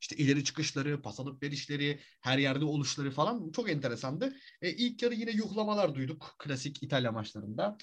İşte 0.00 0.16
ileri 0.16 0.44
çıkışları, 0.44 1.02
pas 1.02 1.20
alıp 1.20 1.42
verişleri, 1.42 2.00
her 2.20 2.38
yerde 2.38 2.64
oluşları 2.64 3.10
falan 3.10 3.50
çok 3.52 3.70
enteresandı. 3.70 4.36
E, 4.62 4.70
ilk 4.70 5.02
yarı 5.02 5.14
yine 5.14 5.30
yuhlamalar 5.30 5.94
duyduk 5.94 6.36
klasik 6.38 6.82
İtalya 6.82 7.12
maçlarında. 7.12 7.78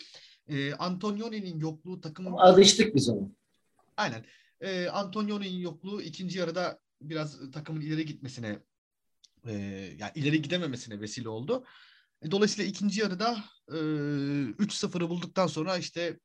E, 0.47 0.73
Antonioni'nin 0.73 1.59
yokluğu 1.59 2.01
takımın... 2.01 2.31
Alıştık 2.31 2.95
biz 2.95 3.09
ona. 3.09 3.27
Aynen. 3.97 4.25
E, 4.61 4.87
Antonioni'nin 4.87 5.59
yokluğu 5.59 6.01
ikinci 6.01 6.39
yarıda 6.39 6.79
biraz 7.01 7.51
takımın 7.51 7.81
ileri 7.81 8.05
gitmesine 8.05 8.59
e, 9.47 9.53
yani 9.99 10.11
ileri 10.15 10.41
gidememesine 10.41 11.01
vesile 11.01 11.29
oldu. 11.29 11.65
E, 12.21 12.31
dolayısıyla 12.31 12.69
ikinci 12.69 13.01
yarıda 13.01 13.43
e, 13.67 13.75
3-0'ı 14.60 15.10
bulduktan 15.10 15.47
sonra 15.47 15.77
işte 15.77 16.19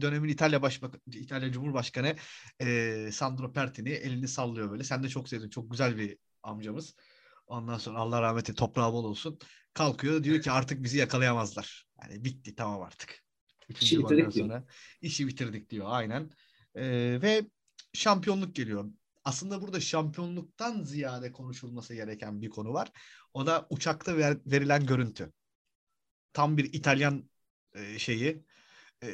dönemin 0.00 0.28
İtalya 0.28 0.62
Başbakanı, 0.62 1.00
İtalya 1.06 1.52
Cumhurbaşkanı 1.52 2.16
e, 2.60 3.08
Sandro 3.12 3.52
Pertini 3.52 3.90
elini 3.90 4.28
sallıyor 4.28 4.70
böyle. 4.70 4.84
Sen 4.84 5.02
de 5.02 5.08
çok 5.08 5.28
sevdin. 5.28 5.48
Çok 5.48 5.70
güzel 5.70 5.98
bir 5.98 6.18
amcamız. 6.42 6.94
Ondan 7.46 7.78
sonra 7.78 7.98
Allah 7.98 8.22
rahmeti 8.22 8.54
toprağı 8.54 8.92
bol 8.92 9.04
olsun. 9.04 9.38
Kalkıyor 9.74 10.24
diyor 10.24 10.42
ki 10.42 10.50
artık 10.50 10.84
bizi 10.84 10.98
yakalayamazlar. 10.98 11.86
Yani 12.02 12.24
bitti 12.24 12.54
tamam 12.54 12.82
artık. 12.82 13.22
İşi 13.68 13.98
bitirdik 13.98 14.32
sonra 14.32 14.32
diyor. 14.32 14.62
işi 15.00 15.28
bitirdik 15.28 15.70
diyor 15.70 15.86
aynen. 15.88 16.30
E, 16.74 16.82
ve 17.22 17.46
şampiyonluk 17.92 18.54
geliyor. 18.54 18.90
Aslında 19.26 19.62
burada 19.62 19.80
şampiyonluktan 19.80 20.82
ziyade 20.82 21.32
konuşulması 21.32 21.94
gereken 21.94 22.42
bir 22.42 22.50
konu 22.50 22.72
var. 22.72 22.92
O 23.34 23.46
da 23.46 23.66
uçakta 23.70 24.16
ver, 24.16 24.36
verilen 24.46 24.86
görüntü. 24.86 25.32
Tam 26.32 26.56
bir 26.56 26.64
İtalyan 26.72 27.30
e, 27.74 27.98
şeyi 27.98 28.44
e, 29.02 29.08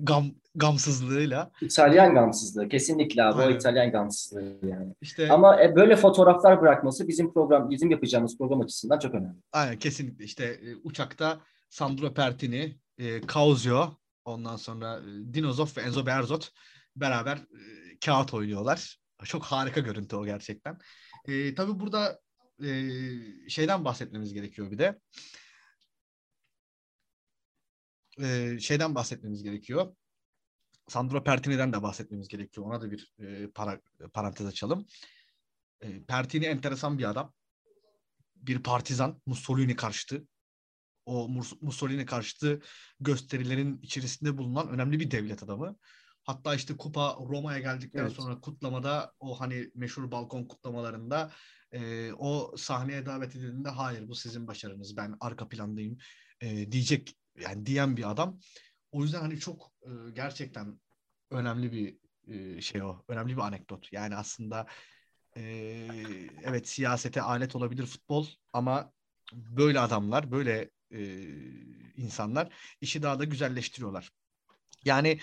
gam 0.00 0.34
gamsızlığıyla. 0.54 1.50
İtalyan 1.60 2.14
gamsızlığı 2.14 2.68
kesinlikle 2.68 3.22
abi 3.22 3.42
Aynen. 3.42 3.52
o 3.52 3.56
İtalyan 3.56 3.90
gamsızlığı 3.90 4.58
yani. 4.62 4.94
İşte 5.00 5.32
ama 5.32 5.62
e, 5.62 5.76
böyle 5.76 5.96
fotoğraflar 5.96 6.60
bırakması 6.60 7.08
bizim 7.08 7.32
program 7.32 7.70
bizim 7.70 7.90
yapacağımız 7.90 8.38
program 8.38 8.60
açısından 8.60 8.98
çok 8.98 9.14
önemli. 9.14 9.38
Aynen 9.52 9.78
kesinlikle 9.78 10.24
işte 10.24 10.44
e, 10.44 10.74
uçakta 10.84 11.40
Sandro 11.70 12.14
Pertini, 12.14 12.76
e, 12.98 13.20
Causio, 13.34 13.96
ondan 14.24 14.56
sonra 14.56 14.98
e, 14.98 15.34
Dinozov 15.34 15.68
ve 15.76 15.80
Enzo 15.80 16.06
Berzot 16.06 16.50
beraber 16.96 17.36
e, 17.36 17.98
kağıt 18.04 18.34
oynuyorlar. 18.34 19.03
Çok 19.24 19.44
harika 19.44 19.80
görüntü 19.80 20.16
o 20.16 20.24
gerçekten. 20.24 20.78
E, 21.28 21.54
tabii 21.54 21.80
burada 21.80 22.20
e, 22.62 22.68
şeyden 23.48 23.84
bahsetmemiz 23.84 24.34
gerekiyor 24.34 24.70
bir 24.70 24.78
de. 24.78 25.00
E, 28.20 28.58
şeyden 28.60 28.94
bahsetmemiz 28.94 29.42
gerekiyor. 29.42 29.96
Sandro 30.88 31.24
Pertini'den 31.24 31.72
de 31.72 31.82
bahsetmemiz 31.82 32.28
gerekiyor. 32.28 32.66
Ona 32.66 32.80
da 32.80 32.90
bir 32.90 33.12
e, 33.18 33.50
para, 33.50 33.80
parantez 34.12 34.46
açalım. 34.46 34.86
E, 35.80 36.04
Pertini 36.04 36.44
enteresan 36.44 36.98
bir 36.98 37.10
adam. 37.10 37.32
Bir 38.36 38.62
partizan. 38.62 39.22
Mussolini 39.26 39.76
karşıtı. 39.76 40.26
O 41.06 41.28
Mussolini 41.60 42.06
karşıtı 42.06 42.60
gösterilerin 43.00 43.78
içerisinde 43.82 44.38
bulunan 44.38 44.68
önemli 44.68 45.00
bir 45.00 45.10
devlet 45.10 45.42
adamı. 45.42 45.76
Hatta 46.24 46.54
işte 46.54 46.76
kupa 46.76 47.16
Roma'ya 47.28 47.58
geldikten 47.58 48.02
evet. 48.02 48.12
sonra 48.12 48.40
kutlamada 48.40 49.12
o 49.20 49.40
hani 49.40 49.70
meşhur 49.74 50.10
balkon 50.10 50.44
kutlamalarında 50.44 51.32
e, 51.72 52.12
o 52.12 52.54
sahneye 52.56 53.06
davet 53.06 53.36
edildiğinde 53.36 53.68
hayır 53.68 54.08
bu 54.08 54.14
sizin 54.14 54.46
başarınız 54.46 54.96
ben 54.96 55.16
arka 55.20 55.48
plandayım 55.48 55.98
e, 56.40 56.72
diyecek 56.72 57.16
yani 57.40 57.66
diyen 57.66 57.96
bir 57.96 58.10
adam. 58.10 58.40
O 58.92 59.02
yüzden 59.02 59.20
hani 59.20 59.40
çok 59.40 59.72
e, 59.82 60.10
gerçekten 60.12 60.80
önemli 61.30 61.72
bir 61.72 61.98
e, 62.34 62.60
şey 62.60 62.82
o. 62.82 63.04
Önemli 63.08 63.36
bir 63.36 63.42
anekdot. 63.42 63.92
Yani 63.92 64.16
aslında 64.16 64.66
e, 65.36 65.42
evet 66.44 66.68
siyasete 66.68 67.22
alet 67.22 67.56
olabilir 67.56 67.86
futbol 67.86 68.26
ama 68.52 68.92
böyle 69.32 69.80
adamlar, 69.80 70.30
böyle 70.30 70.70
e, 70.90 71.00
insanlar 71.96 72.54
işi 72.80 73.02
daha 73.02 73.18
da 73.18 73.24
güzelleştiriyorlar. 73.24 74.10
Yani 74.84 75.18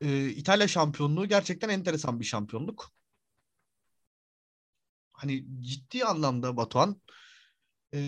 e, 0.00 0.28
İtalya 0.28 0.68
şampiyonluğu 0.68 1.28
gerçekten 1.28 1.68
enteresan 1.68 2.20
bir 2.20 2.24
şampiyonluk. 2.24 2.92
Hani 5.12 5.44
ciddi 5.60 6.04
anlamda 6.04 6.56
Batuhan 6.56 7.00
e, 7.94 8.00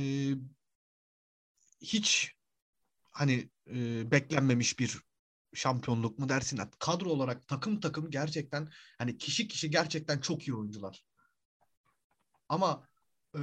hiç 1.81 2.35
hani 3.11 3.51
e, 3.67 4.11
beklenmemiş 4.11 4.79
bir 4.79 4.99
şampiyonluk 5.55 6.19
mu 6.19 6.29
dersin? 6.29 6.61
Kadro 6.79 7.09
olarak 7.11 7.49
takım 7.49 7.81
takım 7.81 8.11
gerçekten 8.11 8.69
hani 8.99 9.19
kişi 9.19 9.49
kişi 9.49 9.71
gerçekten 9.71 10.21
çok 10.21 10.49
iyi 10.49 10.55
oyuncular. 10.55 11.05
Ama 12.49 12.89
e, 13.35 13.41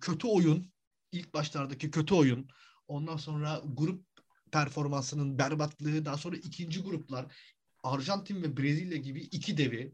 kötü 0.00 0.26
oyun, 0.26 0.72
ilk 1.12 1.34
başlardaki 1.34 1.90
kötü 1.90 2.14
oyun, 2.14 2.48
ondan 2.88 3.16
sonra 3.16 3.62
grup 3.64 4.04
performansının 4.52 5.38
berbatlığı, 5.38 6.04
daha 6.04 6.16
sonra 6.16 6.36
ikinci 6.36 6.82
gruplar, 6.82 7.34
Arjantin 7.82 8.42
ve 8.42 8.56
Brezilya 8.56 8.96
gibi 8.96 9.20
iki 9.20 9.56
devi 9.56 9.92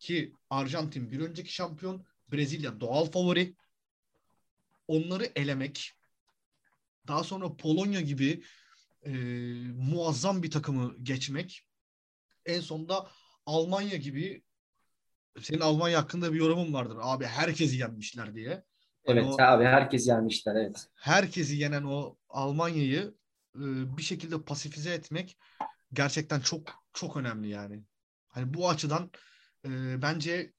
ki 0.00 0.32
Arjantin 0.50 1.10
bir 1.10 1.20
önceki 1.20 1.54
şampiyon, 1.54 2.06
Brezilya 2.32 2.80
doğal 2.80 3.04
favori. 3.04 3.54
Onları 4.88 5.32
elemek, 5.36 5.92
daha 7.08 7.24
sonra 7.24 7.56
Polonya 7.56 8.00
gibi 8.00 8.42
e, 9.02 9.12
muazzam 9.74 10.42
bir 10.42 10.50
takımı 10.50 10.96
geçmek, 11.02 11.66
en 12.46 12.60
sonunda 12.60 13.10
Almanya 13.46 13.96
gibi 13.96 14.42
senin 15.40 15.60
Almanya 15.60 15.98
hakkında 15.98 16.32
bir 16.32 16.38
yorumun 16.38 16.72
vardır. 16.72 16.98
Abi 17.00 17.24
herkesi 17.24 17.76
yenmişler 17.76 18.34
diye. 18.34 18.64
Hani 19.06 19.20
evet 19.20 19.24
o, 19.24 19.42
abi 19.42 19.64
herkesi 19.64 20.10
yenmişler 20.10 20.54
evet. 20.56 20.88
Herkesi 20.94 21.56
yenen 21.56 21.82
o 21.82 22.16
Almanya'yı 22.28 23.14
e, 23.54 23.62
bir 23.96 24.02
şekilde 24.02 24.42
pasifize 24.42 24.94
etmek 24.94 25.38
gerçekten 25.94 26.40
çok 26.40 26.62
çok 26.92 27.16
önemli 27.16 27.48
yani. 27.48 27.82
Hani 28.28 28.54
bu 28.54 28.68
açıdan 28.68 29.10
e, 29.64 30.02
bence 30.02 30.52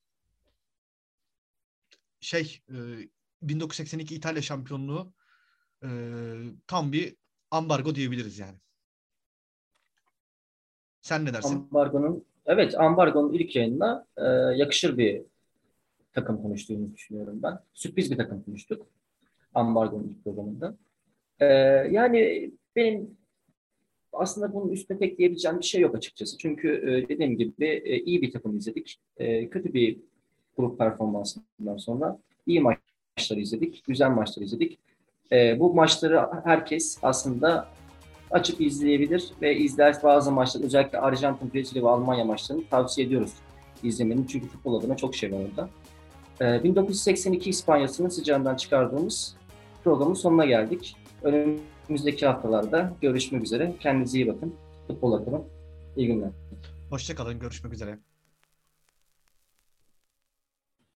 şey 2.20 2.62
e, 2.70 2.76
1982 3.42 4.16
İtalya 4.16 4.42
şampiyonluğu 4.42 5.14
e, 5.84 5.90
tam 6.68 6.92
bir 6.92 7.16
ambargo 7.52 7.96
diyebiliriz 7.96 8.40
yani. 8.40 8.58
Sen 11.02 11.26
ne 11.26 11.34
dersin? 11.34 11.56
Ambargonun 11.56 12.26
evet 12.46 12.80
ambargonun 12.80 13.34
ilk 13.34 13.56
yayında 13.56 14.08
e, 14.18 14.26
yakışır 14.56 14.98
bir 14.98 15.22
takım 16.14 16.42
konuştuğumuzu 16.42 16.94
düşünüyorum 16.94 17.44
ben. 17.44 17.60
Sürpriz 17.74 18.12
bir 18.12 18.18
takım 18.18 18.44
konuştuk. 18.44 18.88
Ambargonun 19.54 20.08
ilk 20.08 20.24
programında. 20.24 20.78
E, 21.40 21.46
yani 21.92 22.52
benim 22.76 23.18
aslında 24.18 24.54
bunun 24.54 24.70
üstüne 24.70 24.98
pek 24.98 25.18
diyebileceğim 25.18 25.60
bir 25.60 25.66
şey 25.66 25.82
yok 25.82 25.96
açıkçası. 25.96 26.38
Çünkü 26.38 26.70
e, 26.70 27.10
dediğim 27.10 27.38
gibi 27.38 27.66
e, 27.66 28.00
iyi 28.00 28.22
bir 28.22 28.32
takım 28.32 28.58
izledik. 28.58 29.00
E, 29.18 29.50
kötü 29.50 29.74
bir 29.74 29.98
grup 30.58 30.78
performansından 30.78 31.78
sonra 31.78 32.20
iyi 32.48 32.62
maçları 32.62 33.40
izledik. 33.40 33.84
Güzel 33.88 34.10
maçları 34.10 34.46
izledik. 34.46 34.80
E, 35.32 35.60
bu 35.60 35.74
maçları 35.74 36.28
herkes 36.44 36.98
aslında 37.02 37.68
açıp 38.32 38.62
izleyebilir 38.62 39.32
ve 39.42 39.56
izler 39.58 39.96
bazı 40.04 40.32
maçlar 40.32 40.62
özellikle 40.64 41.00
Arjantin, 41.00 41.54
Brezilya 41.54 41.84
ve 41.84 41.90
Almanya 41.90 42.26
maçlarını 42.26 42.64
tavsiye 42.70 43.08
ediyoruz 43.08 43.34
izlemenin. 43.84 44.26
Çünkü 44.26 44.48
futbol 44.48 44.80
adına 44.80 44.98
çok 44.98 45.16
şey 45.16 45.32
var 45.32 45.40
orada. 45.50 45.70
E, 46.42 46.64
1982 46.64 47.50
İspanya'sının 47.50 48.10
sıcağından 48.10 48.56
çıkardığımız 48.56 49.36
programın 49.84 50.14
sonuna 50.14 50.46
geldik. 50.46 50.96
Önümüzdeki 51.24 51.75
haftalarda 52.26 52.94
görüşmek 53.02 53.44
üzere. 53.44 53.76
Kendinize 53.80 54.18
iyi 54.18 54.28
bakın. 54.28 54.54
Futbol 54.88 55.14
adına. 55.14 55.42
İyi 55.98 56.08
günler. 56.08 56.30
Hoşçakalın. 56.90 57.40
Görüşmek 57.40 57.74
üzere. 57.74 58.00